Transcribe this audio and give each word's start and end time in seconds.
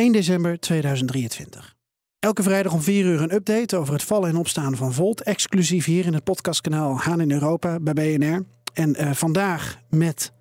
1 0.00 0.12
december 0.12 0.60
2023. 0.60 1.74
Elke 2.18 2.42
vrijdag 2.42 2.72
om 2.72 2.80
4 2.80 3.04
uur 3.04 3.20
een 3.20 3.34
update 3.34 3.76
over 3.76 3.92
het 3.92 4.02
vallen 4.02 4.28
en 4.28 4.36
opstaan 4.36 4.76
van 4.76 4.92
Volt. 4.92 5.22
Exclusief 5.22 5.84
hier 5.84 6.06
in 6.06 6.14
het 6.14 6.24
podcastkanaal 6.24 7.00
Haan 7.00 7.20
in 7.20 7.30
Europa 7.30 7.80
bij 7.80 7.92
BNR. 7.92 8.46
En 8.74 9.02
uh, 9.02 9.12
vandaag 9.12 9.78
met 9.90 10.32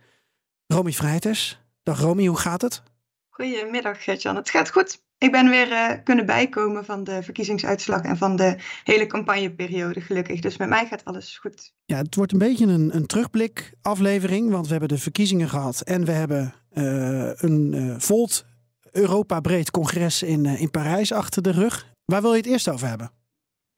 Romy 0.67 0.91
Vrijters. 0.91 1.61
Dag 1.83 1.99
Romy, 1.99 2.25
hoe 2.25 2.37
gaat 2.37 2.61
het? 2.61 2.83
Goedemiddag 3.29 4.03
Gertjan, 4.03 4.35
het 4.35 4.49
gaat 4.49 4.71
goed. 4.71 5.01
Ik 5.17 5.31
ben 5.31 5.49
weer 5.49 5.71
uh, 5.71 5.89
kunnen 6.03 6.25
bijkomen 6.25 6.85
van 6.85 7.03
de 7.03 7.23
verkiezingsuitslag 7.23 8.01
en 8.01 8.17
van 8.17 8.35
de 8.35 8.55
hele 8.83 9.05
campagneperiode, 9.05 10.01
gelukkig. 10.01 10.39
Dus 10.39 10.57
met 10.57 10.69
mij 10.69 10.85
gaat 10.85 11.05
alles 11.05 11.37
goed. 11.37 11.73
Ja, 11.85 11.97
het 11.97 12.15
wordt 12.15 12.31
een 12.31 12.37
beetje 12.37 12.65
een, 12.65 12.95
een 12.95 13.05
terugblik 13.05 13.73
aflevering, 13.81 14.51
want 14.51 14.65
we 14.65 14.71
hebben 14.71 14.89
de 14.89 14.97
verkiezingen 14.97 15.49
gehad 15.49 15.81
en 15.81 16.05
we 16.05 16.11
hebben 16.11 16.53
uh, 16.73 17.31
een 17.35 17.73
uh, 17.73 17.95
Volt 17.97 18.47
Europa 18.91 19.39
breed 19.39 19.71
congres 19.71 20.23
in, 20.23 20.45
in 20.45 20.71
Parijs 20.71 21.11
achter 21.11 21.41
de 21.41 21.51
rug. 21.51 21.87
Waar 22.05 22.21
wil 22.21 22.31
je 22.31 22.37
het 22.37 22.45
eerst 22.45 22.69
over 22.69 22.87
hebben? 22.87 23.11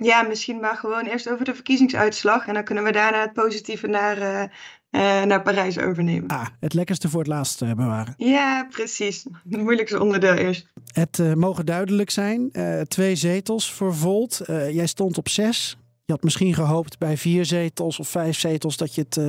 Ja, 0.04 0.22
misschien 0.22 0.60
maar 0.60 0.76
gewoon 0.76 1.06
eerst 1.06 1.30
over 1.30 1.46
de 1.46 1.54
verkiezingsuitslag. 1.54 2.48
En 2.48 2.54
dan 2.54 2.64
kunnen 2.64 2.84
we 2.84 2.92
daarna 2.92 3.22
het 3.22 3.34
positieve 3.34 3.88
naar, 3.88 4.18
uh, 4.18 4.42
uh, 4.42 5.24
naar 5.24 5.42
Parijs 5.42 5.78
overnemen. 5.78 6.28
Ah, 6.28 6.46
het 6.60 6.74
lekkerste 6.74 7.10
voor 7.10 7.20
het 7.20 7.30
laatst 7.30 7.62
uh, 7.62 7.74
bewaren. 7.74 8.14
Ja, 8.18 8.68
precies. 8.70 9.26
Het 9.50 9.62
moeilijkste 9.62 10.02
onderdeel 10.02 10.34
eerst. 10.34 10.66
Het 10.94 11.36
mogen 11.36 11.66
duidelijk 11.66 12.10
zijn. 12.10 12.52
twee 12.88 13.16
zetels 13.16 13.74
voor 13.74 13.96
Volt. 13.96 14.42
jij 14.48 14.88
stond 14.88 15.18
op 15.18 15.30
zes. 15.30 15.78
Je 16.06 16.12
had 16.12 16.24
misschien 16.24 16.54
gehoopt 16.54 16.98
bij 16.98 17.18
vier 17.18 17.46
zetels 17.46 18.00
of 18.00 18.08
vijf 18.08 18.40
zetels 18.40 18.78
dat 18.78 18.96
je 18.96 19.06
het 19.10 19.20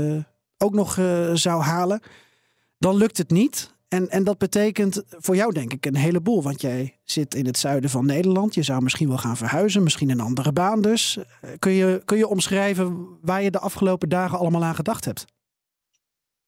ook 0.58 0.74
nog 0.74 0.94
zou 1.32 1.62
halen. 1.62 2.00
Dan 2.78 2.96
lukt 2.96 3.18
het 3.18 3.30
niet. 3.30 3.71
En, 3.92 4.08
en 4.08 4.24
dat 4.24 4.38
betekent 4.38 5.02
voor 5.08 5.36
jou 5.36 5.52
denk 5.52 5.72
ik 5.72 5.86
een 5.86 5.96
heleboel. 5.96 6.42
Want 6.42 6.60
jij 6.60 6.98
zit 7.04 7.34
in 7.34 7.46
het 7.46 7.58
zuiden 7.58 7.90
van 7.90 8.06
Nederland. 8.06 8.54
Je 8.54 8.62
zou 8.62 8.82
misschien 8.82 9.08
wel 9.08 9.18
gaan 9.18 9.36
verhuizen. 9.36 9.82
Misschien 9.82 10.10
een 10.10 10.20
andere 10.20 10.52
baan 10.52 10.82
dus. 10.82 11.18
Kun 11.58 11.72
je, 11.72 12.02
kun 12.04 12.16
je 12.16 12.26
omschrijven 12.26 13.18
waar 13.22 13.42
je 13.42 13.50
de 13.50 13.58
afgelopen 13.58 14.08
dagen 14.08 14.38
allemaal 14.38 14.64
aan 14.64 14.74
gedacht 14.74 15.04
hebt? 15.04 15.24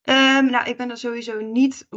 Um, 0.04 0.50
nou, 0.50 0.68
ik 0.68 0.76
ben 0.76 0.90
er 0.90 0.96
sowieso 0.96 1.40
niet 1.40 1.86
100% 1.86 1.88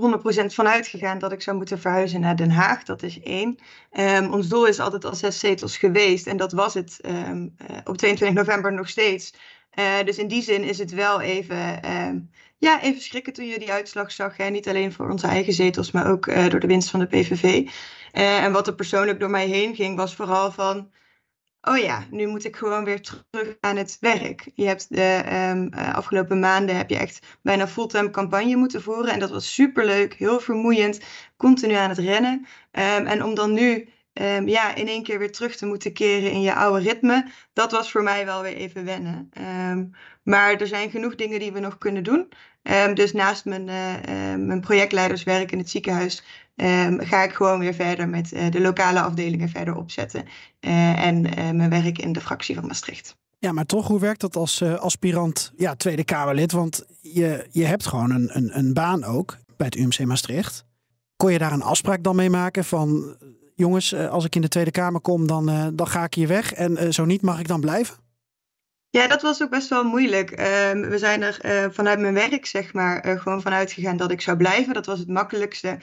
van 0.46 0.68
uitgegaan 0.68 1.20
dat 1.20 1.32
ik 1.32 1.42
zou 1.42 1.58
moeten 1.58 1.80
verhuizen 1.80 2.22
naar 2.22 2.36
Den 2.36 2.52
Haag. 2.52 2.84
Dat 2.84 3.04
is 3.04 3.20
één. 3.20 3.58
Um, 3.92 4.34
ons 4.34 4.48
doel 4.48 4.68
is 4.68 4.80
altijd 4.80 5.06
al 5.06 5.16
zes 5.16 5.40
zetels 5.40 5.78
geweest. 5.78 6.28
En 6.28 6.38
dat 6.38 6.52
was 6.52 6.74
het 6.74 7.00
um, 7.06 7.56
uh, 7.72 7.78
op 7.84 7.98
22 7.98 8.44
november 8.44 8.74
nog 8.74 8.90
steeds. 8.90 9.34
Uh, 9.80 10.04
dus 10.06 10.18
in 10.18 10.28
die 10.28 10.42
zin 10.42 10.64
is 10.64 10.78
het 10.78 10.92
wel 10.92 11.22
even 11.22 11.80
ja, 12.58 12.82
even 12.82 13.02
schrikken 13.02 13.34
toen 13.34 13.46
je 13.46 13.60
die 13.60 13.72
uitslag 13.72 14.12
zag. 14.12 14.38
Hè? 14.38 14.50
Niet 14.50 14.68
alleen 14.68 14.94
voor 14.94 15.10
onze 15.10 15.28
eigen 15.28 15.54
zetels, 15.54 15.92
maar 15.92 16.12
ook 16.12 16.28
uh, 16.28 16.50
door 16.50 16.60
de 16.60 16.68
winst 16.68 16.90
van 16.90 17.00
de 17.00 17.06
PVV. 17.06 17.44
Uh, 17.44 18.44
en 18.44 18.52
wat 18.52 18.68
er 18.68 18.76
persoonlijk 18.76 19.20
door 19.20 19.30
mij 19.30 19.48
heen 19.48 19.76
ging, 19.76 19.98
was 19.98 20.16
vooral 20.16 20.52
van... 20.52 20.92
Oh 21.62 21.78
ja, 21.78 22.06
nu 22.12 22.28
moet 22.28 22.46
ik 22.46 22.56
gewoon 22.56 22.84
weer 22.84 23.02
terug 23.02 23.56
aan 23.60 23.76
het 23.76 23.98
werk. 24.00 24.52
Je 24.56 24.66
hebt 24.66 24.90
de 24.90 25.22
uh, 25.72 25.96
afgelopen 25.96 26.40
maanden 26.40 26.78
heb 26.78 26.90
je 26.90 26.98
echt 26.98 27.38
bijna 27.42 27.68
fulltime 27.68 28.10
campagne 28.10 28.56
moeten 28.56 28.82
voeren. 28.82 29.14
En 29.14 29.20
dat 29.20 29.30
was 29.30 29.54
superleuk, 29.54 30.14
heel 30.14 30.40
vermoeiend, 30.40 31.00
continu 31.38 31.74
aan 31.74 31.90
het 31.90 31.98
rennen. 31.98 32.46
Um, 32.72 33.06
en 33.06 33.24
om 33.24 33.36
dan 33.36 33.54
nu 33.54 33.90
um, 34.22 34.48
ja, 34.48 34.76
in 34.76 34.88
één 34.88 35.04
keer 35.04 35.20
weer 35.20 35.32
terug 35.32 35.56
te 35.56 35.66
moeten 35.66 35.94
keren 35.94 36.32
in 36.32 36.42
je 36.42 36.54
oude 36.54 36.84
ritme, 36.84 37.26
dat 37.54 37.72
was 37.72 37.92
voor 37.92 38.04
mij 38.04 38.26
wel 38.26 38.42
weer 38.42 38.56
even 38.56 38.86
wennen. 38.86 39.30
Um, 39.72 39.92
maar 40.24 40.56
er 40.56 40.68
zijn 40.68 40.90
genoeg 40.90 41.16
dingen 41.16 41.40
die 41.40 41.52
we 41.52 41.60
nog 41.60 41.78
kunnen 41.78 42.04
doen. 42.04 42.28
Um, 42.64 42.96
dus 42.96 43.14
naast 43.14 43.46
mijn, 43.46 43.68
uh, 43.68 43.94
uh, 43.94 44.46
mijn 44.46 44.62
projectleiderswerk 44.62 45.52
in 45.52 45.58
het 45.58 45.70
ziekenhuis 45.70 46.24
ga 46.98 47.24
ik 47.24 47.34
gewoon 47.34 47.60
weer 47.60 47.74
verder 47.74 48.10
met 48.10 48.34
uh, 48.34 48.50
de 48.50 48.62
lokale 48.62 49.02
afdelingen 49.02 49.50
verder 49.50 49.76
opzetten. 49.76 50.26
en 50.60 51.22
mijn 51.56 51.70
werk 51.70 51.98
in 51.98 52.12
de 52.12 52.22
fractie 52.22 52.56
van 52.56 52.68
Maastricht. 52.68 53.16
Ja, 53.40 53.52
maar 53.52 53.66
toch, 53.66 53.88
hoe 53.88 54.00
werkt 54.00 54.22
dat 54.22 54.36
als 54.36 54.62
aspirant 54.62 55.52
ja, 55.58 55.76
Tweede 55.76 56.04
Kamerlid? 56.04 56.52
Want 56.52 56.86
je, 57.02 57.48
je 57.52 57.66
hebt 57.66 57.86
gewoon 57.86 58.12
een, 58.12 58.30
een, 58.38 58.58
een 58.58 58.74
baan 58.74 59.04
ook 59.04 59.38
bij 59.58 59.66
het 59.66 59.76
UMC 59.76 60.06
Maastricht. 60.06 60.66
Kon 61.18 61.32
je 61.32 61.38
daar 61.38 61.52
een 61.52 61.62
afspraak 61.62 62.04
dan 62.04 62.16
mee 62.16 62.30
maken 62.30 62.64
van 62.64 63.18
jongens, 63.58 63.94
eh, 63.94 64.10
als 64.10 64.26
ik 64.26 64.36
in 64.36 64.42
de 64.42 64.48
Tweede 64.48 64.72
Kamer 64.72 65.02
kom, 65.02 65.28
dan, 65.28 65.50
uh, 65.50 65.68
dan 65.74 65.88
ga 65.88 66.04
ik 66.04 66.14
hier 66.14 66.28
weg. 66.28 66.54
En 66.54 66.84
uh, 66.84 66.92
zo 66.92 67.06
niet, 67.06 67.22
mag 67.22 67.40
ik 67.40 67.48
dan 67.48 67.62
blijven? 67.62 67.96
Ja, 68.98 69.08
dat 69.08 69.22
was 69.22 69.44
ook 69.44 69.50
best 69.50 69.70
wel 69.70 69.84
moeilijk. 69.84 70.32
Uh, 70.32 70.38
we 70.90 70.96
zijn 70.98 71.22
er 71.22 71.40
uh, 71.46 71.66
vanuit 71.72 72.00
mijn 72.00 72.14
werk, 72.14 72.46
zeg 72.46 72.74
maar, 72.74 73.06
uh, 73.06 73.20
gewoon 73.20 73.42
vanuit 73.42 73.72
gegaan 73.72 73.98
dat 73.98 74.12
ik 74.12 74.22
zou 74.22 74.38
blijven. 74.38 74.74
Dat 74.74 74.86
was 74.86 75.00
het 75.00 75.08
makkelijkste 75.08 75.78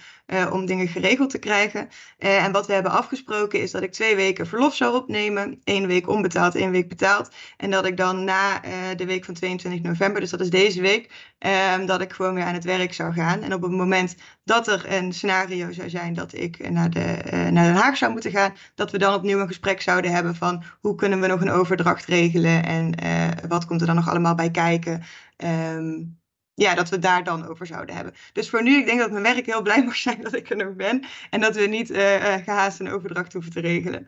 om 0.50 0.66
dingen 0.66 0.88
geregeld 0.88 1.30
te 1.30 1.38
krijgen. 1.38 1.88
en 2.18 2.52
wat 2.52 2.66
we 2.66 2.72
hebben 2.72 2.92
afgesproken 2.92 3.60
is 3.60 3.70
dat 3.70 3.82
ik 3.82 3.92
twee 3.92 4.16
weken 4.16 4.46
verlof 4.46 4.74
zou 4.74 4.94
opnemen. 4.94 5.60
Eén 5.64 5.86
week 5.86 6.08
onbetaald, 6.08 6.54
één 6.54 6.70
week 6.70 6.88
betaald. 6.88 7.30
En 7.56 7.70
dat 7.70 7.86
ik 7.86 7.96
dan 7.96 8.24
na 8.24 8.60
de 8.96 9.06
week 9.06 9.24
van 9.24 9.34
22 9.34 9.82
november, 9.82 10.20
dus 10.20 10.30
dat 10.30 10.40
is 10.40 10.50
deze 10.50 10.80
week, 10.80 11.10
ehm, 11.38 11.86
dat 11.86 12.00
ik 12.00 12.12
gewoon 12.12 12.34
weer 12.34 12.44
aan 12.44 12.54
het 12.54 12.64
werk 12.64 12.94
zou 12.94 13.12
gaan. 13.12 13.42
En 13.42 13.54
op 13.54 13.62
het 13.62 13.70
moment 13.70 14.16
dat 14.44 14.68
er 14.68 14.92
een 14.92 15.12
scenario 15.12 15.72
zou 15.72 15.88
zijn 15.88 16.14
dat 16.14 16.34
ik 16.34 16.70
naar, 16.70 16.90
de, 16.90 17.18
naar 17.30 17.64
Den 17.64 17.74
Haag 17.74 17.96
zou 17.96 18.12
moeten 18.12 18.30
gaan, 18.30 18.54
dat 18.74 18.90
we 18.90 18.98
dan 18.98 19.14
opnieuw 19.14 19.40
een 19.40 19.46
gesprek 19.46 19.82
zouden 19.82 20.12
hebben 20.12 20.34
van 20.34 20.62
hoe 20.80 20.94
kunnen 20.94 21.20
we 21.20 21.26
nog 21.26 21.40
een 21.40 21.50
overdracht 21.50 22.04
regelen 22.04 22.64
en 22.64 22.94
uh, 23.04 23.28
wat 23.48 23.66
komt 23.66 23.80
er 23.80 23.86
dan 23.86 23.96
nog 23.96 24.08
allemaal 24.08 24.34
bij 24.34 24.50
kijken? 24.50 25.02
Um, 25.36 26.18
ja, 26.54 26.74
dat 26.74 26.88
we 26.88 26.98
daar 26.98 27.24
dan 27.24 27.46
over 27.46 27.66
zouden 27.66 27.94
hebben. 27.94 28.14
Dus 28.32 28.50
voor 28.50 28.62
nu, 28.62 28.78
ik 28.78 28.86
denk 28.86 28.98
dat 28.98 29.10
mijn 29.10 29.22
werk 29.22 29.46
heel 29.46 29.62
blij 29.62 29.84
mag 29.84 29.96
zijn 29.96 30.22
dat 30.22 30.34
ik 30.34 30.50
er 30.50 30.56
nog 30.56 30.74
ben. 30.74 31.04
En 31.30 31.40
dat 31.40 31.56
we 31.56 31.66
niet 31.66 31.90
uh, 31.90 32.14
uh, 32.14 32.44
gehaast 32.44 32.80
een 32.80 32.90
overdracht 32.90 33.32
hoeven 33.32 33.52
te 33.52 33.60
regelen. 33.60 34.06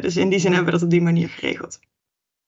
dus 0.00 0.16
in 0.16 0.28
die 0.28 0.38
zin 0.38 0.52
hebben 0.52 0.72
we 0.72 0.78
dat 0.78 0.82
op 0.82 0.90
die 0.90 1.02
manier 1.02 1.28
geregeld. 1.28 1.80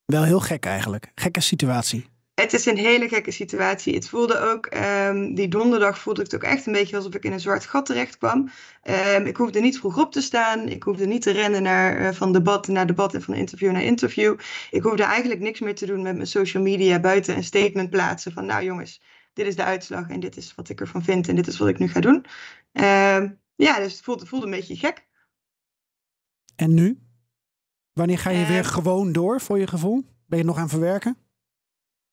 Wel 0.05 0.25
heel 0.25 0.41
gek 0.41 0.65
eigenlijk. 0.65 1.11
Gekke 1.15 1.41
situatie. 1.41 2.16
Het 2.41 2.53
is 2.53 2.67
een 2.67 2.77
hele 2.77 3.09
gekke 3.09 3.31
situatie. 3.31 3.95
Het 3.95 4.09
voelde 4.09 4.39
ook, 4.39 4.75
um, 4.75 5.35
die 5.35 5.49
donderdag 5.49 5.99
voelde 5.99 6.23
ik 6.23 6.31
het 6.31 6.43
ook 6.43 6.51
echt 6.51 6.67
een 6.67 6.73
beetje 6.73 6.97
alsof 6.97 7.15
ik 7.15 7.25
in 7.25 7.33
een 7.33 7.41
zwart 7.41 7.67
gat 7.67 7.87
terecht 7.87 8.19
kwam. 8.19 8.51
Um, 9.17 9.27
ik 9.27 9.37
hoefde 9.37 9.61
niet 9.61 9.79
vroeg 9.79 9.99
op 9.99 10.13
te 10.13 10.21
staan. 10.21 10.69
Ik 10.69 10.83
hoefde 10.83 11.07
niet 11.07 11.23
te 11.23 11.31
rennen 11.31 11.63
naar, 11.63 12.01
uh, 12.01 12.13
van 12.13 12.33
debat 12.33 12.69
naar 12.69 12.87
debat 12.87 13.15
en 13.15 13.23
van 13.23 13.35
interview 13.35 13.71
naar 13.71 13.83
interview. 13.83 14.39
Ik 14.71 14.83
hoefde 14.83 15.03
eigenlijk 15.03 15.41
niks 15.41 15.61
meer 15.61 15.75
te 15.75 15.87
doen 15.87 16.03
met 16.03 16.15
mijn 16.15 16.27
social 16.27 16.63
media 16.63 17.01
buiten 17.01 17.37
een 17.37 17.45
statement 17.45 17.91
plaatsen 17.91 18.33
van 18.33 18.47
nou 18.47 18.65
jongens, 18.65 19.03
dit 19.33 19.47
is 19.47 19.57
de 19.57 19.65
uitslag 19.65 20.09
en 20.09 20.21
dit 20.21 20.37
is 20.37 20.55
wat 20.55 20.69
ik 20.69 20.81
ervan 20.81 21.05
vind 21.05 21.29
en 21.29 21.37
dit 21.37 21.47
is 21.47 21.59
wat 21.59 21.69
ik 21.69 21.79
nu 21.79 21.89
ga 21.89 22.01
doen. 22.01 22.27
Um, 22.73 23.41
ja, 23.55 23.79
dus 23.79 23.93
het 23.93 24.03
voelde, 24.03 24.21
het 24.21 24.29
voelde 24.29 24.47
een 24.47 24.53
beetje 24.53 24.77
gek. 24.77 25.07
En 26.57 26.75
nu? 26.75 26.99
Wanneer 27.93 28.19
ga 28.19 28.31
je 28.31 28.47
weer 28.47 28.65
gewoon 28.65 29.13
door 29.13 29.41
voor 29.41 29.59
je 29.59 29.67
gevoel? 29.67 30.05
Ben 30.27 30.39
je 30.39 30.45
nog 30.45 30.59
aan 30.59 30.69
verwerken? 30.69 31.26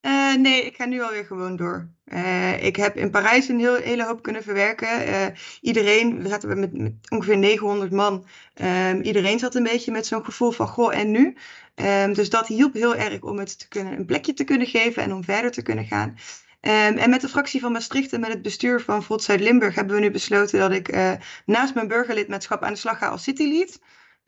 Uh, 0.05 0.35
nee, 0.35 0.65
ik 0.65 0.75
ga 0.75 0.85
nu 0.85 1.01
alweer 1.01 1.25
gewoon 1.25 1.55
door. 1.55 1.87
Uh, 2.05 2.63
ik 2.63 2.75
heb 2.75 2.95
in 2.95 3.09
Parijs 3.09 3.47
een 3.47 3.59
heel, 3.59 3.75
hele 3.75 4.05
hoop 4.05 4.21
kunnen 4.21 4.43
verwerken. 4.43 5.07
Uh, 5.09 5.25
iedereen, 5.61 6.21
we 6.21 6.29
zaten 6.29 6.59
met, 6.59 6.77
met 6.77 6.93
ongeveer 7.09 7.37
900 7.37 7.91
man. 7.91 8.25
Um, 8.61 9.01
iedereen 9.01 9.39
zat 9.39 9.55
een 9.55 9.63
beetje 9.63 9.91
met 9.91 10.05
zo'n 10.05 10.25
gevoel 10.25 10.51
van 10.51 10.67
goh 10.67 10.95
en 10.95 11.11
nu. 11.11 11.37
Um, 11.75 12.13
dus 12.13 12.29
dat 12.29 12.47
hielp 12.47 12.73
heel 12.73 12.95
erg 12.95 13.21
om 13.21 13.39
het 13.39 13.59
te 13.59 13.67
kunnen, 13.67 13.93
een 13.93 14.05
plekje 14.05 14.33
te 14.33 14.43
kunnen 14.43 14.67
geven 14.67 15.03
en 15.03 15.13
om 15.13 15.23
verder 15.23 15.51
te 15.51 15.61
kunnen 15.61 15.85
gaan. 15.85 16.09
Um, 16.61 16.97
en 16.97 17.09
met 17.09 17.21
de 17.21 17.29
fractie 17.29 17.61
van 17.61 17.71
Maastricht 17.71 18.13
en 18.13 18.19
met 18.19 18.33
het 18.33 18.41
bestuur 18.41 18.81
van 18.81 19.03
Volt 19.03 19.23
Zuid-Limburg 19.23 19.75
hebben 19.75 19.95
we 19.95 20.01
nu 20.01 20.11
besloten 20.11 20.59
dat 20.59 20.71
ik 20.71 20.95
naast 21.45 21.73
mijn 21.73 21.87
burgerlidmaatschap 21.87 22.63
aan 22.63 22.73
de 22.73 22.79
slag 22.79 22.97
ga 22.97 23.07
als 23.07 23.23
citylead. 23.23 23.79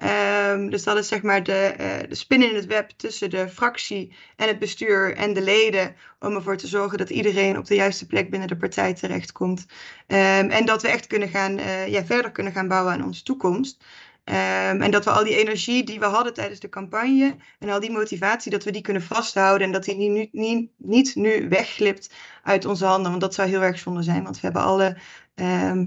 Um, 0.04 0.70
dus 0.70 0.84
dat 0.84 0.98
is 0.98 1.08
zeg 1.08 1.22
maar 1.22 1.44
de, 1.44 1.76
uh, 1.80 2.10
de 2.10 2.16
spin 2.16 2.50
in 2.50 2.56
het 2.56 2.66
web 2.66 2.90
tussen 2.90 3.30
de 3.30 3.50
fractie 3.50 4.16
en 4.36 4.48
het 4.48 4.60
bestuur 4.60 5.16
en 5.16 5.34
de 5.34 5.42
leden. 5.42 5.96
Om 6.20 6.36
ervoor 6.36 6.58
te 6.58 6.68
zorgen 6.68 6.98
dat 6.98 7.10
iedereen 7.10 7.58
op 7.58 7.66
de 7.66 7.76
juiste 7.76 8.06
plek 8.06 8.30
binnen 8.30 8.48
de 8.48 8.58
partij 8.58 8.94
terechtkomt. 8.94 9.66
Um, 10.08 10.50
en 10.50 10.66
dat 10.66 10.82
we 10.82 10.88
echt 10.88 11.08
kunnen 11.08 11.30
gaan, 11.30 11.60
uh, 11.60 11.88
ja, 11.88 12.06
verder 12.06 12.32
kunnen 12.32 12.54
gaan 12.54 12.68
bouwen 12.68 12.94
aan 12.94 13.04
onze 13.04 13.24
toekomst. 13.24 13.84
Ehm, 14.24 14.82
en 14.82 14.92
dat 14.92 15.06
we 15.06 15.12
al 15.12 15.24
die 15.24 15.38
energie 15.38 15.84
die 15.84 16.00
we 16.00 16.06
hadden 16.06 16.34
tijdens 16.34 16.60
de 16.60 16.70
campagne 16.70 17.36
en 17.60 17.70
al 17.70 17.80
die 17.80 17.92
motivatie, 17.92 18.52
dat 18.52 18.64
we 18.64 18.72
die 18.72 18.82
kunnen 18.82 19.02
vasthouden 19.02 19.68
en 19.68 19.74
dat 19.74 19.84
die 19.84 19.96
niet, 19.96 20.34
niet, 20.34 20.72
niet 20.78 21.16
nu 21.16 21.50
wegglipt 21.50 22.14
uit 22.44 22.66
onze 22.66 22.86
handen. 22.86 23.10
Want 23.10 23.22
dat 23.22 23.34
zou 23.34 23.50
heel 23.50 23.62
erg 23.62 23.80
zonde 23.80 24.04
zijn, 24.04 24.24
want 24.24 24.36
we 24.36 24.42
hebben 24.42 24.62
alle 24.62 24.98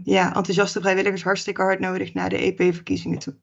ja, 0.05 0.35
enthousiaste 0.35 0.81
vrijwilligers 0.81 1.23
hartstikke 1.23 1.63
hard 1.63 1.81
nodig 1.81 2.15
naar 2.15 2.29
de 2.29 2.39
EP-verkiezingen 2.39 3.19
toe. 3.19 3.35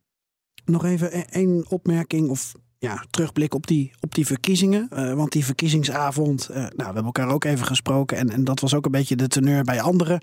Nog 0.66 0.86
even 0.86 1.18
e-, 1.18 1.26
één 1.30 1.66
opmerking 1.70 2.30
of 2.30 2.54
ja, 2.78 3.06
terugblik 3.10 3.54
op 3.54 3.68
die, 3.68 3.92
op 4.00 4.16
die 4.16 4.26
verkiezingen. 4.26 4.90
Uh, 4.94 5.14
want 5.14 5.32
die 5.32 5.46
verkiezingsavond, 5.46 6.48
uh, 6.50 6.56
nou, 6.56 6.72
we 6.76 6.84
hebben 6.84 7.06
elkaar 7.06 7.30
ook 7.30 7.44
even 7.44 7.66
gesproken. 7.66 8.18
En, 8.18 8.30
en 8.30 8.44
dat 8.44 8.60
was 8.60 8.74
ook 8.74 8.86
een 8.86 8.92
beetje 8.92 9.16
de 9.16 9.28
teneur 9.28 9.64
bij 9.64 9.82
anderen. 9.82 10.22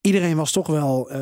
Iedereen 0.00 0.36
was 0.36 0.52
toch 0.52 0.66
wel 0.66 1.12
uh, 1.12 1.18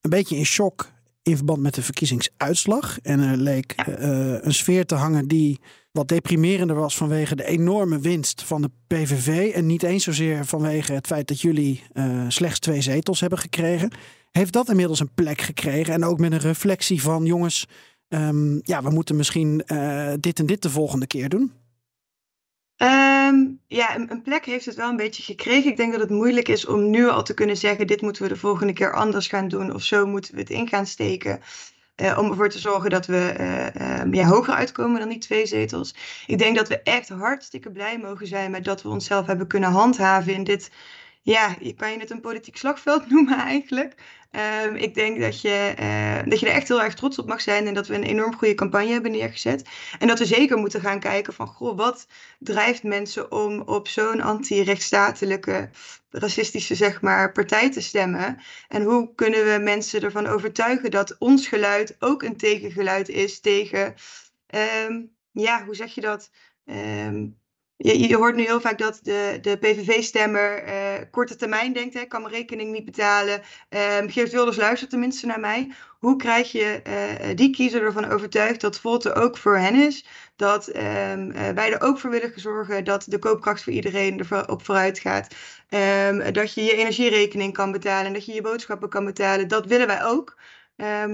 een 0.00 0.10
beetje 0.10 0.36
in 0.36 0.44
shock 0.44 0.90
in 1.22 1.36
verband 1.36 1.60
met 1.60 1.74
de 1.74 1.82
verkiezingsuitslag. 1.82 2.98
En 3.00 3.20
er 3.20 3.36
leek 3.36 3.74
uh, 3.88 4.42
een 4.42 4.54
sfeer 4.54 4.86
te 4.86 4.94
hangen 4.94 5.28
die 5.28 5.60
wat 5.92 6.08
deprimerender 6.08 6.76
was 6.76 6.96
vanwege 6.96 7.36
de 7.36 7.44
enorme 7.44 7.98
winst 7.98 8.42
van 8.42 8.62
de 8.62 8.70
PVV. 8.86 9.52
En 9.54 9.66
niet 9.66 9.82
eens 9.82 10.04
zozeer 10.04 10.46
vanwege 10.46 10.92
het 10.92 11.06
feit 11.06 11.28
dat 11.28 11.40
jullie 11.40 11.82
slechts 12.28 12.58
twee 12.58 12.80
zetels 12.80 13.20
hebben 13.20 13.38
gekregen. 13.38 13.90
Heeft 14.30 14.52
dat 14.52 14.68
inmiddels 14.68 15.00
een 15.00 15.14
plek 15.14 15.40
gekregen? 15.40 15.94
En 15.94 16.04
ook 16.04 16.18
met 16.18 16.32
een 16.32 16.38
reflectie 16.38 17.02
van 17.02 17.24
jongens, 17.24 17.66
um, 18.08 18.60
ja, 18.62 18.82
we 18.82 18.90
moeten 18.90 19.16
misschien 19.16 19.62
uh, 19.66 20.12
dit 20.20 20.38
en 20.38 20.46
dit 20.46 20.62
de 20.62 20.70
volgende 20.70 21.06
keer 21.06 21.28
doen? 21.28 21.52
Um, 22.82 23.60
ja, 23.66 23.96
een, 23.96 24.22
plek 24.22 24.44
heeft 24.44 24.64
het 24.64 24.74
wel 24.74 24.88
een 24.88 24.96
beetje 24.96 25.22
gekregen. 25.22 25.70
Ik 25.70 25.76
denk 25.76 25.92
dat 25.92 26.00
het 26.00 26.10
moeilijk 26.10 26.48
is 26.48 26.66
om 26.66 26.90
nu 26.90 27.08
al 27.08 27.22
te 27.22 27.34
kunnen 27.34 27.56
zeggen: 27.56 27.86
dit 27.86 28.00
moeten 28.00 28.22
we 28.22 28.28
de 28.28 28.36
volgende 28.36 28.72
keer 28.72 28.94
anders 28.94 29.26
gaan 29.26 29.48
doen, 29.48 29.74
of 29.74 29.82
zo 29.82 30.06
moeten 30.06 30.34
we 30.34 30.40
het 30.40 30.50
in 30.50 30.68
gaan 30.68 30.86
steken. 30.86 31.40
Uh, 31.96 32.18
om 32.18 32.30
ervoor 32.30 32.48
te 32.48 32.58
zorgen 32.58 32.90
dat 32.90 33.06
we 33.06 33.34
um, 34.00 34.14
ja, 34.14 34.26
hoger 34.26 34.54
uitkomen 34.54 35.00
dan 35.00 35.08
die 35.08 35.18
twee 35.18 35.46
zetels. 35.46 35.94
Ik 36.26 36.38
denk 36.38 36.56
dat 36.56 36.68
we 36.68 36.82
echt 36.82 37.08
hartstikke 37.08 37.70
blij 37.70 37.98
mogen 37.98 38.26
zijn 38.26 38.50
met 38.50 38.64
dat 38.64 38.82
we 38.82 38.88
onszelf 38.88 39.26
hebben 39.26 39.46
kunnen 39.46 39.70
handhaven 39.70 40.34
in 40.34 40.44
dit. 40.44 40.70
Ja, 41.22 41.56
kan 41.76 41.92
je 41.92 41.98
het 41.98 42.10
een 42.10 42.20
politiek 42.20 42.56
slagveld 42.56 43.08
noemen 43.10 43.38
eigenlijk. 43.38 43.94
Um, 44.66 44.76
ik 44.76 44.94
denk 44.94 45.20
dat 45.20 45.40
je, 45.40 45.74
uh, 45.80 46.30
dat 46.30 46.40
je 46.40 46.46
er 46.46 46.52
echt 46.52 46.68
heel 46.68 46.82
erg 46.82 46.94
trots 46.94 47.18
op 47.18 47.26
mag 47.26 47.40
zijn 47.40 47.66
en 47.66 47.74
dat 47.74 47.86
we 47.86 47.94
een 47.94 48.02
enorm 48.02 48.34
goede 48.34 48.54
campagne 48.54 48.92
hebben 48.92 49.10
neergezet. 49.10 49.68
En 49.98 50.08
dat 50.08 50.18
we 50.18 50.24
zeker 50.24 50.58
moeten 50.58 50.80
gaan 50.80 51.00
kijken 51.00 51.32
van, 51.32 51.46
goh, 51.46 51.76
wat 51.76 52.06
drijft 52.38 52.82
mensen 52.82 53.32
om 53.32 53.60
op 53.60 53.88
zo'n 53.88 54.20
anti-rechtsstatelijke, 54.20 55.70
racistische, 56.10 56.74
zeg 56.74 57.00
maar, 57.00 57.32
partij 57.32 57.70
te 57.70 57.80
stemmen? 57.80 58.42
En 58.68 58.82
hoe 58.82 59.14
kunnen 59.14 59.44
we 59.44 59.58
mensen 59.62 60.02
ervan 60.02 60.26
overtuigen 60.26 60.90
dat 60.90 61.16
ons 61.18 61.48
geluid 61.48 61.96
ook 61.98 62.22
een 62.22 62.36
tegengeluid 62.36 63.08
is 63.08 63.40
tegen, 63.40 63.94
um, 64.86 65.12
ja, 65.32 65.64
hoe 65.64 65.74
zeg 65.74 65.94
je 65.94 66.00
dat? 66.00 66.30
Um, 66.64 67.38
je, 67.82 68.08
je, 68.08 68.16
hoort 68.16 68.36
nu 68.36 68.42
heel 68.42 68.60
vaak 68.60 68.78
dat 68.78 69.00
de, 69.02 69.38
de 69.40 69.56
PVV-stemmer 69.56 70.62
eh, 70.62 70.74
korte 71.10 71.36
termijn 71.36 71.72
denkt, 71.72 71.94
hè, 71.94 72.04
kan 72.04 72.22
mijn 72.22 72.34
rekening 72.34 72.72
niet 72.72 72.84
betalen. 72.84 73.42
Um, 74.00 74.10
Geert 74.10 74.32
Wilders 74.32 74.56
luistert 74.56 74.90
tenminste 74.90 75.26
naar 75.26 75.40
mij. 75.40 75.72
Hoe 75.98 76.16
krijg 76.16 76.52
je 76.52 76.82
uh, 76.86 77.36
die 77.36 77.50
kiezer 77.50 77.82
ervan 77.82 78.04
overtuigd 78.04 78.60
dat 78.60 78.80
Volt 78.80 79.04
er 79.04 79.16
ook 79.16 79.36
voor 79.36 79.56
hen 79.56 79.74
is? 79.74 80.06
Dat 80.36 80.68
uh, 80.68 80.74
wij 81.54 81.72
er 81.72 81.80
ook 81.80 81.98
voor 81.98 82.10
willen 82.10 82.32
zorgen 82.34 82.84
dat 82.84 83.04
de 83.08 83.18
koopkracht 83.18 83.62
voor 83.62 83.72
iedereen 83.72 84.20
erop 84.30 84.64
vooruit 84.64 84.98
gaat. 84.98 85.34
Um, 86.08 86.32
dat 86.32 86.54
je 86.54 86.62
je 86.62 86.76
energierekening 86.76 87.52
kan 87.52 87.72
betalen 87.72 88.06
en 88.06 88.12
dat 88.12 88.24
je 88.24 88.32
je 88.32 88.42
boodschappen 88.42 88.88
kan 88.88 89.04
betalen. 89.04 89.48
Dat 89.48 89.66
willen 89.66 89.86
wij 89.86 90.04
ook. 90.04 90.36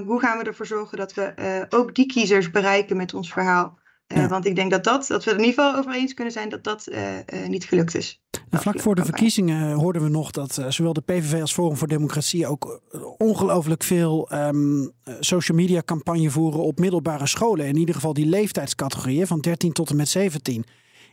hoe 0.04 0.20
gaan 0.20 0.38
we 0.38 0.44
ervoor 0.44 0.66
zorgen 0.66 0.98
dat 0.98 1.14
we 1.14 1.66
ook 1.68 1.94
die 1.94 2.06
kiezers 2.06 2.50
bereiken 2.50 2.96
met 2.96 3.14
ons 3.14 3.32
verhaal? 3.32 3.78
Uh, 4.12 4.18
ja. 4.18 4.28
Want 4.28 4.46
ik 4.46 4.54
denk 4.54 4.70
dat, 4.70 4.84
dat, 4.84 5.06
dat 5.06 5.24
we 5.24 5.30
er 5.30 5.36
in 5.36 5.44
ieder 5.44 5.64
geval 5.64 5.78
over 5.78 5.94
eens 5.94 6.14
kunnen 6.14 6.32
zijn 6.32 6.48
dat 6.48 6.64
dat 6.64 6.86
uh, 6.88 7.16
uh, 7.16 7.48
niet 7.48 7.64
gelukt 7.64 7.94
is. 7.94 8.20
En 8.50 8.60
vlak 8.60 8.80
voor 8.80 8.94
de 8.94 9.04
verkiezingen 9.04 9.72
hoorden 9.72 10.02
we 10.02 10.08
nog 10.08 10.30
dat 10.30 10.58
zowel 10.68 10.92
de 10.92 11.00
PVV 11.00 11.40
als 11.40 11.52
Forum 11.52 11.76
voor 11.76 11.88
Democratie 11.88 12.46
ook 12.46 12.80
ongelooflijk 13.16 13.82
veel 13.82 14.32
um, 14.32 14.92
social 15.20 15.56
media 15.56 15.82
campagne 15.82 16.30
voeren 16.30 16.60
op 16.60 16.78
middelbare 16.78 17.26
scholen. 17.26 17.66
In 17.66 17.76
ieder 17.76 17.94
geval 17.94 18.12
die 18.12 18.26
leeftijdscategorieën 18.26 19.26
van 19.26 19.40
13 19.40 19.72
tot 19.72 19.90
en 19.90 19.96
met 19.96 20.08
17. 20.08 20.64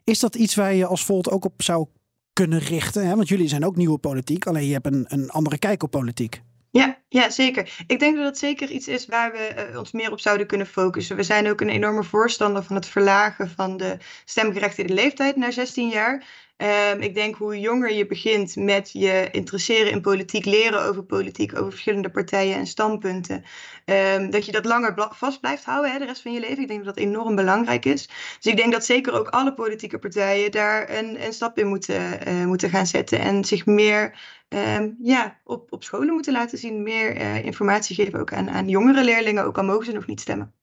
Is 0.04 0.20
dat 0.20 0.36
iets 0.36 0.56
waar 0.56 0.74
je 0.74 0.86
als 0.86 1.06
Volt 1.06 1.30
ook 1.30 1.46
op 1.46 1.62
zou 1.62 1.88
kunnen 2.34 2.60
richten? 2.60 3.08
Hè? 3.08 3.16
Want 3.16 3.28
jullie 3.28 3.48
zijn 3.48 3.66
ook 3.66 3.76
nieuwe 3.76 3.98
politiek, 3.98 4.48
alleen 4.48 4.66
je 4.66 4.74
hebt 4.74 4.86
een, 4.86 5.06
een 5.08 5.30
andere 5.30 5.58
kijk 5.58 5.84
op 5.84 5.92
politiek. 5.92 6.42
Ja, 6.74 6.98
ja, 7.10 7.30
zeker. 7.30 7.84
Ik 7.88 8.00
denk 8.00 8.16
dat 8.16 8.24
dat 8.24 8.38
zeker 8.38 8.70
iets 8.70 8.88
is 8.88 9.06
waar 9.06 9.32
we 9.32 9.68
uh, 9.72 9.78
ons 9.78 9.92
meer 9.92 10.12
op 10.12 10.20
zouden 10.20 10.48
kunnen 10.48 10.68
focussen. 10.68 11.16
We 11.16 11.24
zijn 11.24 11.50
ook 11.50 11.62
een 11.62 11.70
enorme 11.70 12.04
voorstander 12.04 12.64
van 12.64 12.76
het 12.76 12.86
verlagen 12.86 13.50
van 13.50 13.78
de 13.78 13.98
stemgerechtigde 14.26 14.94
leeftijd 14.94 15.36
naar 15.36 15.52
16 15.54 15.90
jaar. 15.90 16.26
Um, 16.58 17.02
ik 17.02 17.14
denk 17.14 17.36
hoe 17.36 17.60
jonger 17.60 17.94
je 17.94 18.06
begint 18.06 18.56
met 18.56 18.92
je 18.92 19.28
interesseren 19.32 19.92
in 19.92 20.02
politiek, 20.02 20.46
leren 20.46 20.82
over 20.82 21.04
politiek, 21.04 21.58
over 21.58 21.72
verschillende 21.72 22.10
partijen 22.10 22.56
en 22.56 22.68
standpunten, 22.68 23.44
um, 23.86 24.30
dat 24.30 24.46
je 24.46 24.52
dat 24.52 24.66
langer 24.66 25.10
vast 25.12 25.40
blijft 25.40 25.66
houden 25.66 25.92
hè, 25.92 26.00
de 26.00 26.06
rest 26.06 26.22
van 26.22 26.34
je 26.34 26.40
leven. 26.40 26.62
Ik 26.62 26.68
denk 26.68 26.86
dat 26.86 26.96
dat 26.96 27.04
enorm 27.04 27.36
belangrijk 27.36 27.86
is. 27.86 28.08
Dus 28.40 28.52
ik 28.52 28.58
denk 28.58 28.72
dat 28.72 28.86
zeker 28.86 29.14
ook 29.14 29.28
alle 29.28 29.54
politieke 29.54 30.00
partijen 30.00 30.52
daar 30.52 30.90
een, 30.90 31.26
een 31.26 31.34
stap 31.34 31.58
in 31.58 31.68
moeten, 31.68 32.28
uh, 32.28 32.46
moeten 32.46 32.70
gaan 32.70 32.88
zetten 32.88 33.20
en 33.20 33.46
zich 33.46 33.66
meer 33.66 34.20
um, 34.50 34.98
ja, 35.02 35.40
op, 35.44 35.72
op 35.72 35.84
scholen 35.84 36.14
moeten 36.14 36.34
laten 36.34 36.58
zien, 36.58 36.84
meer 36.84 37.18
uh, 37.18 37.46
informatie 37.46 37.96
geven 37.96 38.20
ook 38.20 38.34
aan, 38.34 38.50
aan 38.50 38.70
jongere 38.70 39.04
leerlingen, 39.04 39.44
ook 39.44 39.58
al 39.58 39.64
mogen 39.64 39.86
ze 39.86 39.92
nog 39.92 40.08
niet 40.08 40.22
stemmen. 40.22 40.54